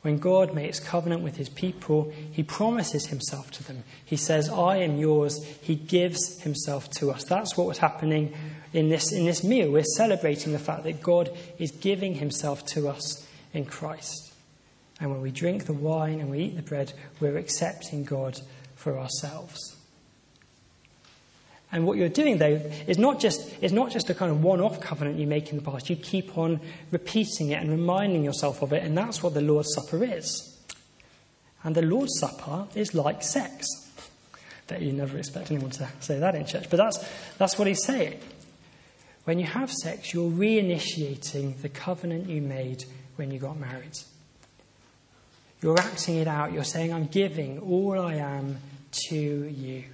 When 0.04 0.18
God 0.18 0.52
makes 0.52 0.80
covenant 0.80 1.22
with 1.22 1.36
his 1.36 1.48
people, 1.48 2.12
he 2.30 2.42
promises 2.42 3.06
himself 3.06 3.50
to 3.52 3.64
them. 3.64 3.84
He 4.04 4.16
says, 4.16 4.50
I 4.50 4.76
am 4.76 4.98
yours. 4.98 5.42
He 5.62 5.76
gives 5.76 6.42
himself 6.42 6.90
to 6.98 7.10
us. 7.10 7.24
That's 7.24 7.56
what 7.56 7.66
was 7.66 7.78
happening 7.78 8.34
in 8.74 8.90
this, 8.90 9.12
in 9.12 9.24
this 9.24 9.42
meal. 9.42 9.70
We're 9.70 9.82
celebrating 9.96 10.52
the 10.52 10.58
fact 10.58 10.82
that 10.84 11.02
God 11.02 11.34
is 11.58 11.70
giving 11.70 12.16
himself 12.16 12.66
to 12.66 12.86
us 12.86 13.26
in 13.54 13.64
Christ. 13.64 14.34
And 15.00 15.10
when 15.10 15.22
we 15.22 15.30
drink 15.30 15.64
the 15.64 15.72
wine 15.72 16.20
and 16.20 16.30
we 16.30 16.40
eat 16.40 16.56
the 16.56 16.62
bread, 16.62 16.92
we're 17.18 17.38
accepting 17.38 18.04
God 18.04 18.38
for 18.74 18.98
ourselves. 18.98 19.73
And 21.74 21.84
what 21.84 21.98
you're 21.98 22.08
doing, 22.08 22.38
though, 22.38 22.62
is 22.86 22.98
not 22.98 23.18
just, 23.18 23.52
is 23.60 23.72
not 23.72 23.90
just 23.90 24.08
a 24.08 24.14
kind 24.14 24.30
of 24.30 24.44
one 24.44 24.60
off 24.60 24.80
covenant 24.80 25.18
you 25.18 25.26
make 25.26 25.50
in 25.50 25.56
the 25.56 25.62
past. 25.62 25.90
You 25.90 25.96
keep 25.96 26.38
on 26.38 26.60
repeating 26.92 27.50
it 27.50 27.60
and 27.60 27.68
reminding 27.68 28.22
yourself 28.22 28.62
of 28.62 28.72
it, 28.72 28.84
and 28.84 28.96
that's 28.96 29.24
what 29.24 29.34
the 29.34 29.40
Lord's 29.40 29.74
Supper 29.74 30.04
is. 30.04 30.56
And 31.64 31.74
the 31.74 31.82
Lord's 31.82 32.16
Supper 32.20 32.68
is 32.76 32.94
like 32.94 33.24
sex. 33.24 33.66
That 34.68 34.82
you 34.82 34.92
never 34.92 35.18
expect 35.18 35.50
anyone 35.50 35.70
to 35.72 35.88
say 35.98 36.20
that 36.20 36.36
in 36.36 36.46
church, 36.46 36.70
but 36.70 36.76
that's, 36.76 37.04
that's 37.38 37.58
what 37.58 37.66
he's 37.66 37.82
saying. 37.82 38.20
When 39.24 39.40
you 39.40 39.46
have 39.46 39.72
sex, 39.72 40.14
you're 40.14 40.30
reinitiating 40.30 41.60
the 41.60 41.68
covenant 41.68 42.28
you 42.28 42.40
made 42.40 42.84
when 43.16 43.32
you 43.32 43.40
got 43.40 43.58
married. 43.58 43.98
You're 45.60 45.80
acting 45.80 46.18
it 46.18 46.28
out. 46.28 46.52
You're 46.52 46.62
saying, 46.62 46.92
I'm 46.92 47.06
giving 47.06 47.58
all 47.58 47.98
I 47.98 48.14
am 48.14 48.58
to 49.08 49.16
you. 49.16 49.84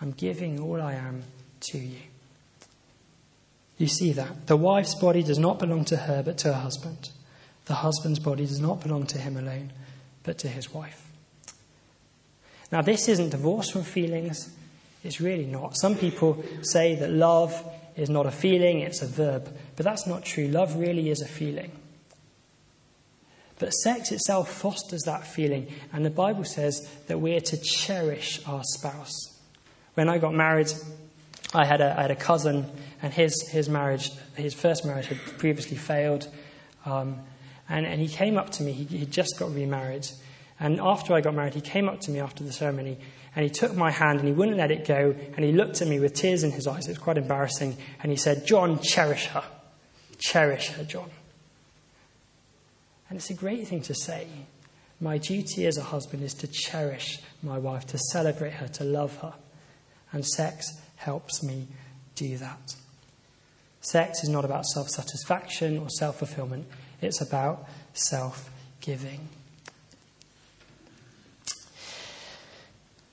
I'm 0.00 0.12
giving 0.12 0.60
all 0.60 0.80
I 0.80 0.94
am 0.94 1.24
to 1.72 1.78
you. 1.78 1.98
You 3.78 3.86
see 3.86 4.12
that. 4.12 4.46
The 4.46 4.56
wife's 4.56 4.94
body 4.94 5.22
does 5.22 5.38
not 5.38 5.58
belong 5.58 5.84
to 5.86 5.96
her, 5.96 6.22
but 6.22 6.38
to 6.38 6.52
her 6.52 6.60
husband. 6.60 7.10
The 7.66 7.74
husband's 7.76 8.18
body 8.18 8.46
does 8.46 8.60
not 8.60 8.80
belong 8.80 9.06
to 9.06 9.18
him 9.18 9.36
alone, 9.36 9.72
but 10.22 10.38
to 10.38 10.48
his 10.48 10.72
wife. 10.72 11.06
Now, 12.72 12.82
this 12.82 13.08
isn't 13.08 13.30
divorce 13.30 13.70
from 13.70 13.82
feelings. 13.82 14.50
It's 15.02 15.20
really 15.20 15.46
not. 15.46 15.76
Some 15.76 15.96
people 15.96 16.44
say 16.62 16.94
that 16.96 17.10
love 17.10 17.64
is 17.96 18.10
not 18.10 18.26
a 18.26 18.30
feeling, 18.30 18.80
it's 18.80 19.02
a 19.02 19.06
verb. 19.06 19.54
But 19.76 19.84
that's 19.84 20.06
not 20.06 20.24
true. 20.24 20.48
Love 20.48 20.76
really 20.76 21.10
is 21.10 21.20
a 21.20 21.28
feeling. 21.28 21.72
But 23.58 23.70
sex 23.70 24.10
itself 24.10 24.50
fosters 24.50 25.02
that 25.02 25.26
feeling, 25.26 25.68
and 25.92 26.04
the 26.04 26.10
Bible 26.10 26.44
says 26.44 26.88
that 27.08 27.18
we're 27.18 27.40
to 27.40 27.60
cherish 27.60 28.40
our 28.46 28.62
spouse. 28.64 29.29
When 30.00 30.08
I 30.08 30.16
got 30.16 30.32
married, 30.32 30.72
I 31.52 31.66
had 31.66 31.82
a, 31.82 31.94
I 31.94 32.00
had 32.00 32.10
a 32.10 32.16
cousin, 32.16 32.64
and 33.02 33.12
his, 33.12 33.34
his 33.50 33.68
marriage, 33.68 34.10
his 34.34 34.54
first 34.54 34.86
marriage 34.86 35.04
had 35.04 35.18
previously 35.36 35.76
failed. 35.76 36.26
Um, 36.86 37.18
and, 37.68 37.84
and 37.84 38.00
he 38.00 38.08
came 38.08 38.38
up 38.38 38.48
to 38.52 38.62
me, 38.62 38.72
he, 38.72 38.84
he 38.84 39.04
just 39.04 39.38
got 39.38 39.54
remarried. 39.54 40.08
And 40.58 40.80
after 40.80 41.12
I 41.12 41.20
got 41.20 41.34
married, 41.34 41.52
he 41.52 41.60
came 41.60 41.86
up 41.86 42.00
to 42.00 42.10
me 42.10 42.18
after 42.18 42.42
the 42.42 42.50
ceremony 42.50 42.96
and 43.36 43.44
he 43.44 43.50
took 43.50 43.76
my 43.76 43.90
hand 43.90 44.20
and 44.20 44.26
he 44.26 44.32
wouldn't 44.32 44.56
let 44.56 44.70
it 44.70 44.86
go. 44.86 45.14
And 45.36 45.44
he 45.44 45.52
looked 45.52 45.82
at 45.82 45.88
me 45.88 46.00
with 46.00 46.14
tears 46.14 46.44
in 46.44 46.52
his 46.52 46.66
eyes. 46.66 46.86
It 46.86 46.92
was 46.92 46.98
quite 46.98 47.18
embarrassing. 47.18 47.76
And 48.02 48.10
he 48.10 48.16
said, 48.16 48.46
John, 48.46 48.80
cherish 48.80 49.26
her. 49.26 49.44
Cherish 50.16 50.68
her, 50.68 50.84
John. 50.84 51.10
And 53.10 53.18
it's 53.18 53.28
a 53.28 53.34
great 53.34 53.68
thing 53.68 53.82
to 53.82 53.94
say. 53.94 54.28
My 54.98 55.18
duty 55.18 55.66
as 55.66 55.76
a 55.76 55.82
husband 55.82 56.22
is 56.22 56.32
to 56.34 56.46
cherish 56.46 57.18
my 57.42 57.58
wife, 57.58 57.86
to 57.88 57.98
celebrate 57.98 58.54
her, 58.54 58.68
to 58.68 58.84
love 58.84 59.14
her 59.18 59.34
and 60.12 60.24
sex 60.24 60.80
helps 60.96 61.42
me 61.42 61.66
do 62.14 62.36
that. 62.38 62.74
Sex 63.80 64.22
is 64.22 64.28
not 64.28 64.44
about 64.44 64.66
self 64.66 64.88
satisfaction 64.88 65.78
or 65.78 65.88
self 65.88 66.18
fulfillment, 66.18 66.66
it's 67.00 67.20
about 67.20 67.66
self 67.94 68.50
giving. 68.80 69.28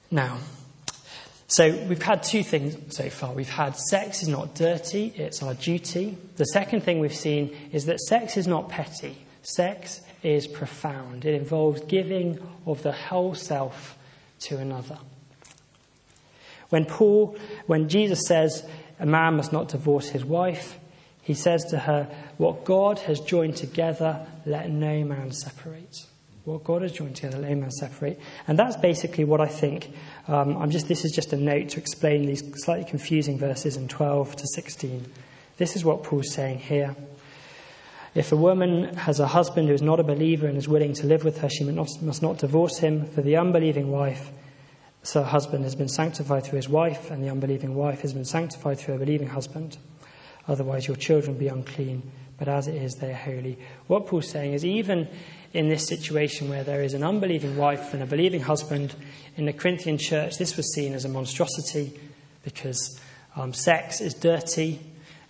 Now, 0.09 0.37
so 1.47 1.71
we've 1.87 2.01
had 2.01 2.23
two 2.23 2.43
things 2.43 2.95
so 2.95 3.09
far. 3.09 3.33
We've 3.33 3.49
had 3.49 3.77
sex 3.77 4.21
is 4.21 4.27
not 4.27 4.55
dirty, 4.55 5.13
it's 5.15 5.41
our 5.41 5.53
duty. 5.53 6.17
The 6.35 6.45
second 6.45 6.81
thing 6.81 6.99
we've 6.99 7.15
seen 7.15 7.55
is 7.71 7.85
that 7.85 7.99
sex 8.01 8.35
is 8.35 8.47
not 8.47 8.69
petty, 8.69 9.17
sex 9.43 10.01
is 10.23 10.47
profound. 10.47 11.25
It 11.25 11.33
involves 11.33 11.81
giving 11.81 12.39
of 12.65 12.83
the 12.83 12.91
whole 12.91 13.33
self 13.35 13.97
to 14.41 14.57
another. 14.57 14.97
When 16.69 16.85
Paul, 16.85 17.37
when 17.65 17.89
Jesus 17.89 18.27
says 18.27 18.67
a 18.99 19.05
man 19.05 19.35
must 19.35 19.53
not 19.53 19.69
divorce 19.69 20.09
his 20.09 20.25
wife, 20.25 20.77
he 21.21 21.33
says 21.33 21.65
to 21.65 21.79
her, 21.79 22.09
What 22.37 22.65
God 22.65 22.99
has 22.99 23.19
joined 23.19 23.57
together, 23.57 24.25
let 24.45 24.69
no 24.69 25.03
man 25.03 25.31
separate. 25.31 26.05
What 26.45 26.63
God 26.63 26.81
has 26.81 26.93
joined 26.93 27.17
together, 27.17 27.39
let 27.39 27.51
no 27.51 27.57
man 27.57 27.71
separate. 27.71 28.19
And 28.47 28.57
that's 28.57 28.77
basically 28.77 29.25
what 29.25 29.41
I 29.41 29.47
think. 29.47 29.91
Um, 30.27 30.55
I'm 30.57 30.71
just, 30.71 30.87
this 30.87 31.03
is 31.03 31.11
just 31.11 31.33
a 31.33 31.37
note 31.37 31.69
to 31.69 31.79
explain 31.79 32.25
these 32.25 32.43
slightly 32.63 32.85
confusing 32.85 33.37
verses 33.37 33.75
in 33.75 33.89
12 33.89 34.37
to 34.37 34.47
16. 34.47 35.05
This 35.57 35.75
is 35.75 35.83
what 35.83 36.03
Paul's 36.03 36.31
saying 36.31 36.59
here. 36.59 36.95
If 38.15 38.31
a 38.31 38.37
woman 38.37 38.95
has 38.95 39.19
a 39.19 39.27
husband 39.27 39.67
who 39.67 39.73
is 39.73 39.81
not 39.81 39.99
a 39.99 40.03
believer 40.03 40.47
and 40.47 40.57
is 40.57 40.67
willing 40.67 40.93
to 40.93 41.07
live 41.07 41.23
with 41.23 41.39
her, 41.39 41.49
she 41.49 41.63
must 41.65 41.75
not, 41.75 42.01
must 42.01 42.21
not 42.21 42.37
divorce 42.37 42.77
him. 42.79 43.05
For 43.05 43.21
the 43.21 43.35
unbelieving 43.35 43.91
wife 43.91 44.31
so, 45.07 45.23
husband 45.23 45.63
has 45.63 45.73
been 45.73 45.87
sanctified 45.87 46.43
through 46.43 46.57
his 46.57 46.67
wife, 46.67 47.11
and 47.11 47.23
the 47.23 47.29
unbelieving 47.29 47.75
wife 47.75 48.01
has 48.01 48.11
been 48.11 48.25
sanctified 48.25 48.77
through 48.77 48.95
a 48.95 48.97
believing 48.97 49.29
husband. 49.29 49.77
Otherwise, 50.49 50.85
your 50.85 50.97
children 50.97 51.37
be 51.37 51.47
unclean, 51.47 52.11
but 52.37 52.49
as 52.49 52.67
it 52.67 52.75
is, 52.75 52.95
they 52.95 53.11
are 53.11 53.15
holy. 53.15 53.57
What 53.87 54.05
Paul's 54.05 54.29
saying 54.29 54.51
is, 54.51 54.65
even 54.65 55.07
in 55.53 55.69
this 55.69 55.87
situation 55.87 56.49
where 56.49 56.65
there 56.65 56.83
is 56.83 56.93
an 56.93 57.05
unbelieving 57.05 57.55
wife 57.55 57.93
and 57.93 58.03
a 58.03 58.05
believing 58.05 58.41
husband 58.41 58.95
in 59.37 59.45
the 59.45 59.53
Corinthian 59.53 59.97
church, 59.97 60.37
this 60.37 60.57
was 60.57 60.73
seen 60.73 60.93
as 60.93 61.05
a 61.05 61.09
monstrosity 61.09 61.97
because 62.43 62.99
um, 63.37 63.53
sex 63.53 64.01
is 64.01 64.13
dirty, 64.13 64.77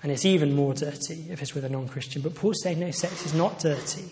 and 0.01 0.11
it's 0.11 0.25
even 0.25 0.55
more 0.55 0.73
dirty 0.73 1.27
if 1.29 1.43
it's 1.43 1.53
with 1.53 1.65
a 1.65 1.69
non 1.69 1.87
Christian. 1.87 2.23
But 2.23 2.33
Paul's 2.33 2.63
saying, 2.63 2.79
no, 2.79 2.89
sex 2.89 3.27
is 3.27 3.35
not 3.35 3.59
dirty, 3.59 4.11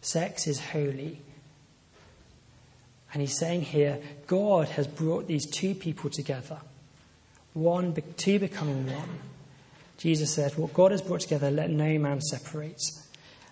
sex 0.00 0.48
is 0.48 0.58
holy. 0.58 1.20
And 3.14 3.20
he's 3.20 3.38
saying 3.38 3.62
here, 3.62 4.00
God 4.26 4.68
has 4.70 4.88
brought 4.88 5.28
these 5.28 5.46
two 5.46 5.76
people 5.76 6.10
together, 6.10 6.58
one, 7.52 7.94
two 8.16 8.40
becoming 8.40 8.92
one. 8.92 9.20
Jesus 9.98 10.34
said, 10.34 10.58
What 10.58 10.74
God 10.74 10.90
has 10.90 11.00
brought 11.00 11.20
together, 11.20 11.48
let 11.48 11.70
no 11.70 11.96
man 11.98 12.20
separate. 12.20 12.82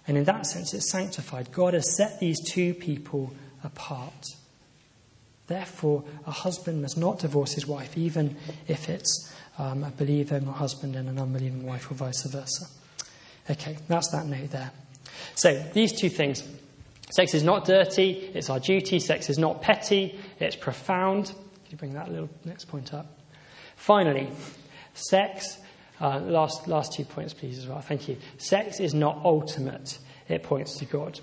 And 0.08 0.18
in 0.18 0.24
that 0.24 0.46
sense, 0.46 0.74
it's 0.74 0.90
sanctified. 0.90 1.52
God 1.52 1.74
has 1.74 1.96
set 1.96 2.18
these 2.18 2.38
two 2.50 2.74
people 2.74 3.32
apart. 3.62 4.26
Therefore, 5.46 6.02
a 6.26 6.32
husband 6.32 6.82
must 6.82 6.98
not 6.98 7.20
divorce 7.20 7.52
his 7.52 7.66
wife, 7.66 7.96
even 7.96 8.36
if 8.66 8.88
it's 8.88 9.32
um, 9.58 9.84
a 9.84 9.90
believing 9.90 10.44
husband 10.46 10.96
and 10.96 11.08
an 11.08 11.20
unbelieving 11.20 11.64
wife, 11.64 11.88
or 11.88 11.94
vice 11.94 12.24
versa. 12.24 12.66
Okay, 13.48 13.76
that's 13.86 14.10
that 14.10 14.26
note 14.26 14.50
there. 14.50 14.72
So, 15.36 15.54
these 15.72 15.92
two 15.92 16.08
things 16.08 16.42
Sex 17.12 17.34
is 17.34 17.42
not 17.42 17.66
dirty, 17.66 18.30
it's 18.32 18.48
our 18.48 18.58
duty. 18.58 18.98
Sex 18.98 19.28
is 19.28 19.36
not 19.36 19.60
petty, 19.60 20.18
it's 20.40 20.56
profound. 20.56 21.26
Can 21.26 21.36
you 21.68 21.76
bring 21.76 21.92
that 21.92 22.10
little 22.10 22.30
next 22.46 22.64
point 22.64 22.94
up? 22.94 23.18
Finally, 23.76 24.30
sex, 24.94 25.58
uh, 26.00 26.20
last, 26.20 26.68
last 26.68 26.94
two 26.94 27.04
points, 27.04 27.34
please, 27.34 27.58
as 27.58 27.66
well. 27.66 27.82
Thank 27.82 28.08
you. 28.08 28.16
Sex 28.38 28.80
is 28.80 28.94
not 28.94 29.20
ultimate, 29.24 29.98
it 30.26 30.42
points 30.42 30.78
to 30.78 30.86
God. 30.86 31.20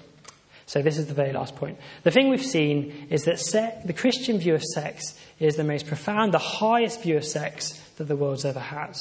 So, 0.68 0.84
this 0.84 1.00
is 1.00 1.08
the 1.08 1.16
very 1.16 1.34
last 1.34 1.56
point. 1.56 1.80
The 2.04 2.12
thing 2.12 2.30
we've 2.30 2.46
seen 2.46 3.08
is 3.10 3.24
that 3.24 3.82
the 3.84 3.94
Christian 3.94 4.38
view 4.38 4.54
of 4.54 4.64
sex 4.64 5.20
is 5.40 5.56
the 5.56 5.64
most 5.64 5.88
profound, 5.88 6.36
the 6.36 6.38
highest 6.38 7.02
view 7.02 7.18
of 7.18 7.26
sex 7.26 7.82
that 7.98 8.04
the 8.04 8.16
world's 8.16 8.46
ever 8.46 8.60
had. 8.60 8.96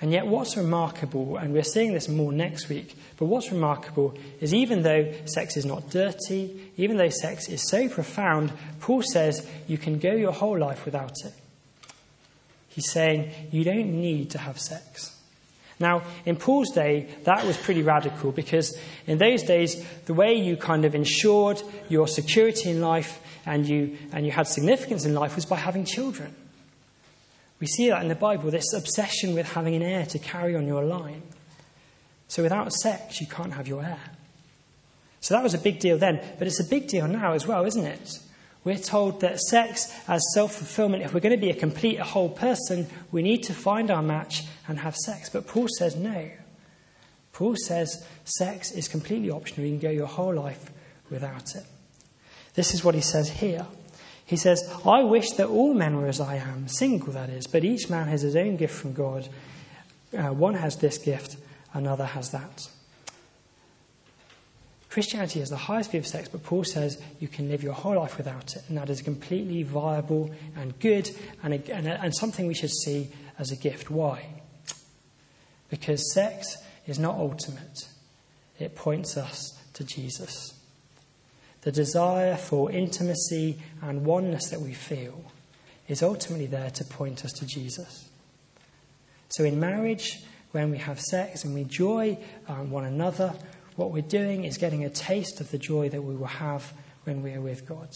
And 0.00 0.12
yet, 0.12 0.26
what's 0.28 0.56
remarkable, 0.56 1.38
and 1.38 1.52
we're 1.52 1.64
seeing 1.64 1.92
this 1.92 2.08
more 2.08 2.32
next 2.32 2.68
week, 2.68 2.96
but 3.16 3.26
what's 3.26 3.50
remarkable 3.50 4.14
is 4.40 4.54
even 4.54 4.82
though 4.82 5.12
sex 5.24 5.56
is 5.56 5.64
not 5.64 5.90
dirty, 5.90 6.70
even 6.76 6.98
though 6.98 7.08
sex 7.08 7.48
is 7.48 7.68
so 7.68 7.88
profound, 7.88 8.52
Paul 8.80 9.02
says 9.02 9.48
you 9.66 9.76
can 9.76 9.98
go 9.98 10.12
your 10.12 10.32
whole 10.32 10.56
life 10.56 10.84
without 10.84 11.14
it. 11.24 11.32
He's 12.68 12.92
saying 12.92 13.32
you 13.50 13.64
don't 13.64 14.00
need 14.00 14.30
to 14.30 14.38
have 14.38 14.60
sex. 14.60 15.16
Now, 15.80 16.02
in 16.24 16.36
Paul's 16.36 16.70
day, 16.70 17.08
that 17.24 17.44
was 17.44 17.56
pretty 17.56 17.82
radical 17.82 18.32
because 18.32 18.76
in 19.06 19.18
those 19.18 19.42
days, 19.42 19.84
the 20.06 20.14
way 20.14 20.34
you 20.34 20.56
kind 20.56 20.84
of 20.84 20.94
ensured 20.94 21.60
your 21.88 22.06
security 22.08 22.70
in 22.70 22.80
life 22.80 23.20
and 23.46 23.66
you, 23.66 23.96
and 24.12 24.26
you 24.26 24.32
had 24.32 24.46
significance 24.46 25.04
in 25.04 25.14
life 25.14 25.36
was 25.36 25.46
by 25.46 25.56
having 25.56 25.84
children. 25.84 26.34
We 27.60 27.66
see 27.66 27.88
that 27.88 28.02
in 28.02 28.08
the 28.08 28.14
Bible, 28.14 28.50
this 28.50 28.72
obsession 28.72 29.34
with 29.34 29.52
having 29.52 29.74
an 29.74 29.82
heir 29.82 30.06
to 30.06 30.18
carry 30.18 30.54
on 30.54 30.66
your 30.66 30.84
line. 30.84 31.22
So 32.28 32.42
without 32.42 32.72
sex, 32.72 33.20
you 33.20 33.26
can't 33.26 33.54
have 33.54 33.66
your 33.66 33.82
heir. 33.82 34.00
So 35.20 35.34
that 35.34 35.42
was 35.42 35.54
a 35.54 35.58
big 35.58 35.80
deal 35.80 35.98
then, 35.98 36.20
but 36.38 36.46
it's 36.46 36.60
a 36.60 36.64
big 36.64 36.86
deal 36.86 37.08
now 37.08 37.32
as 37.32 37.46
well, 37.46 37.64
isn't 37.64 37.84
it? 37.84 38.18
We're 38.64 38.76
told 38.76 39.20
that 39.20 39.40
sex 39.40 39.92
as 40.06 40.22
self 40.34 40.54
fulfillment, 40.54 41.02
if 41.02 41.14
we're 41.14 41.20
going 41.20 41.34
to 41.34 41.40
be 41.40 41.50
a 41.50 41.54
complete, 41.54 41.98
a 41.98 42.04
whole 42.04 42.28
person, 42.28 42.86
we 43.10 43.22
need 43.22 43.42
to 43.44 43.54
find 43.54 43.90
our 43.90 44.02
match 44.02 44.44
and 44.66 44.78
have 44.80 44.94
sex. 44.96 45.30
But 45.30 45.46
Paul 45.46 45.68
says 45.78 45.96
no. 45.96 46.30
Paul 47.32 47.56
says 47.56 48.04
sex 48.24 48.70
is 48.72 48.88
completely 48.88 49.30
optional. 49.30 49.66
You 49.66 49.78
can 49.78 49.80
go 49.80 49.90
your 49.90 50.06
whole 50.06 50.34
life 50.34 50.70
without 51.10 51.54
it. 51.54 51.64
This 52.54 52.74
is 52.74 52.84
what 52.84 52.94
he 52.94 53.00
says 53.00 53.30
here. 53.30 53.66
He 54.28 54.36
says, 54.36 54.70
I 54.84 55.04
wish 55.04 55.30
that 55.32 55.48
all 55.48 55.72
men 55.72 55.96
were 55.96 56.06
as 56.06 56.20
I 56.20 56.36
am, 56.36 56.68
single 56.68 57.14
that 57.14 57.30
is, 57.30 57.46
but 57.46 57.64
each 57.64 57.88
man 57.88 58.08
has 58.08 58.20
his 58.20 58.36
own 58.36 58.58
gift 58.58 58.74
from 58.74 58.92
God. 58.92 59.26
Uh, 60.16 60.34
one 60.34 60.52
has 60.52 60.76
this 60.76 60.98
gift, 60.98 61.38
another 61.72 62.04
has 62.04 62.30
that. 62.32 62.68
Christianity 64.90 65.40
is 65.40 65.48
the 65.48 65.56
highest 65.56 65.92
view 65.92 66.00
of 66.00 66.06
sex, 66.06 66.28
but 66.28 66.44
Paul 66.44 66.64
says 66.64 67.00
you 67.18 67.26
can 67.26 67.48
live 67.48 67.62
your 67.62 67.72
whole 67.72 67.96
life 67.96 68.18
without 68.18 68.54
it, 68.54 68.64
and 68.68 68.76
that 68.76 68.90
is 68.90 69.00
completely 69.00 69.62
viable 69.62 70.30
and 70.54 70.78
good 70.78 71.10
and, 71.42 71.54
a, 71.54 71.74
and, 71.74 71.88
a, 71.88 71.98
and 71.98 72.14
something 72.14 72.46
we 72.46 72.54
should 72.54 72.70
see 72.70 73.08
as 73.38 73.50
a 73.50 73.56
gift. 73.56 73.90
Why? 73.90 74.26
Because 75.70 76.12
sex 76.12 76.58
is 76.86 76.98
not 76.98 77.14
ultimate, 77.14 77.88
it 78.58 78.76
points 78.76 79.16
us 79.16 79.58
to 79.72 79.84
Jesus. 79.84 80.52
The 81.62 81.72
desire 81.72 82.36
for 82.36 82.70
intimacy 82.70 83.58
and 83.82 84.04
oneness 84.04 84.48
that 84.50 84.60
we 84.60 84.74
feel 84.74 85.24
is 85.88 86.02
ultimately 86.02 86.46
there 86.46 86.70
to 86.70 86.84
point 86.84 87.24
us 87.24 87.32
to 87.32 87.46
Jesus. 87.46 88.08
So, 89.30 89.44
in 89.44 89.58
marriage, 89.58 90.22
when 90.52 90.70
we 90.70 90.78
have 90.78 91.00
sex 91.00 91.44
and 91.44 91.54
we 91.54 91.62
enjoy 91.62 92.18
um, 92.46 92.70
one 92.70 92.84
another, 92.84 93.34
what 93.76 93.90
we're 93.90 94.02
doing 94.02 94.44
is 94.44 94.58
getting 94.58 94.84
a 94.84 94.90
taste 94.90 95.40
of 95.40 95.50
the 95.50 95.58
joy 95.58 95.88
that 95.88 96.02
we 96.02 96.14
will 96.16 96.26
have 96.26 96.72
when 97.04 97.22
we 97.22 97.32
are 97.32 97.40
with 97.40 97.66
God. 97.66 97.88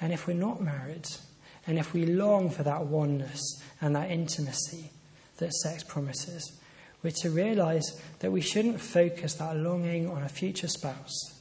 And 0.00 0.12
if 0.12 0.26
we're 0.26 0.34
not 0.34 0.62
married, 0.62 1.08
and 1.66 1.78
if 1.78 1.92
we 1.92 2.06
long 2.06 2.50
for 2.50 2.62
that 2.62 2.86
oneness 2.86 3.62
and 3.80 3.94
that 3.96 4.10
intimacy 4.10 4.90
that 5.38 5.52
sex 5.52 5.84
promises, 5.84 6.58
we're 7.02 7.12
to 7.22 7.30
realize 7.30 8.00
that 8.18 8.32
we 8.32 8.40
shouldn't 8.40 8.80
focus 8.80 9.34
that 9.34 9.56
longing 9.56 10.08
on 10.08 10.22
a 10.22 10.28
future 10.28 10.68
spouse, 10.68 11.34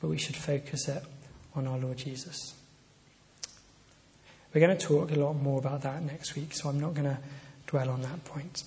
but 0.00 0.08
we 0.08 0.18
should 0.18 0.36
focus 0.36 0.88
it 0.88 1.02
on 1.54 1.66
our 1.66 1.78
Lord 1.78 1.98
Jesus. 1.98 2.54
We're 4.54 4.66
going 4.66 4.76
to 4.76 4.86
talk 4.86 5.10
a 5.12 5.16
lot 5.16 5.34
more 5.34 5.58
about 5.58 5.82
that 5.82 6.02
next 6.02 6.34
week, 6.34 6.54
so 6.54 6.68
I'm 6.68 6.80
not 6.80 6.94
going 6.94 7.08
to 7.08 7.18
dwell 7.66 7.90
on 7.90 8.00
that 8.02 8.24
point. 8.24 8.62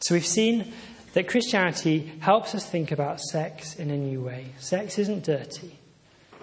So 0.00 0.14
we've 0.14 0.26
seen 0.26 0.72
that 1.14 1.28
Christianity 1.28 2.12
helps 2.20 2.54
us 2.54 2.68
think 2.68 2.90
about 2.90 3.20
sex 3.20 3.76
in 3.76 3.90
a 3.90 3.96
new 3.96 4.22
way. 4.22 4.46
Sex 4.58 4.98
isn't 4.98 5.24
dirty. 5.24 5.78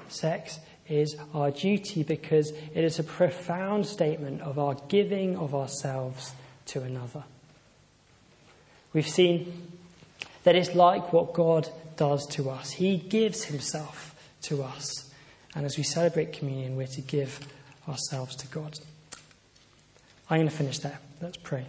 Sex 0.08 0.60
is 0.88 1.16
our 1.34 1.52
duty 1.52 2.04
because 2.04 2.52
it 2.74 2.84
is 2.84 3.00
a 3.00 3.04
profound 3.04 3.86
statement 3.86 4.42
of 4.42 4.60
our 4.60 4.76
giving 4.88 5.38
of 5.38 5.54
ourselves 5.56 6.34
to 6.68 6.82
another. 6.82 7.24
We've 8.96 9.06
seen 9.06 9.74
that 10.46 10.56
it's 10.56 10.74
like 10.74 11.12
what 11.12 11.34
God 11.34 11.68
does 11.98 12.26
to 12.28 12.50
us. 12.50 12.72
He 12.72 12.96
gives 12.96 13.44
himself 13.44 14.16
to 14.44 14.64
us. 14.64 15.12
And 15.54 15.66
as 15.66 15.78
we 15.78 15.84
celebrate 15.84 16.32
communion, 16.32 16.78
we're 16.78 16.88
to 16.88 17.02
give 17.02 17.46
ourselves 17.90 18.38
to 18.38 18.48
God. 18.48 18.80
I'm 20.30 20.38
going 20.38 20.50
to 20.50 20.56
finish 20.56 20.80
there. 20.80 20.98
Let's 21.22 21.36
pray. 21.36 21.66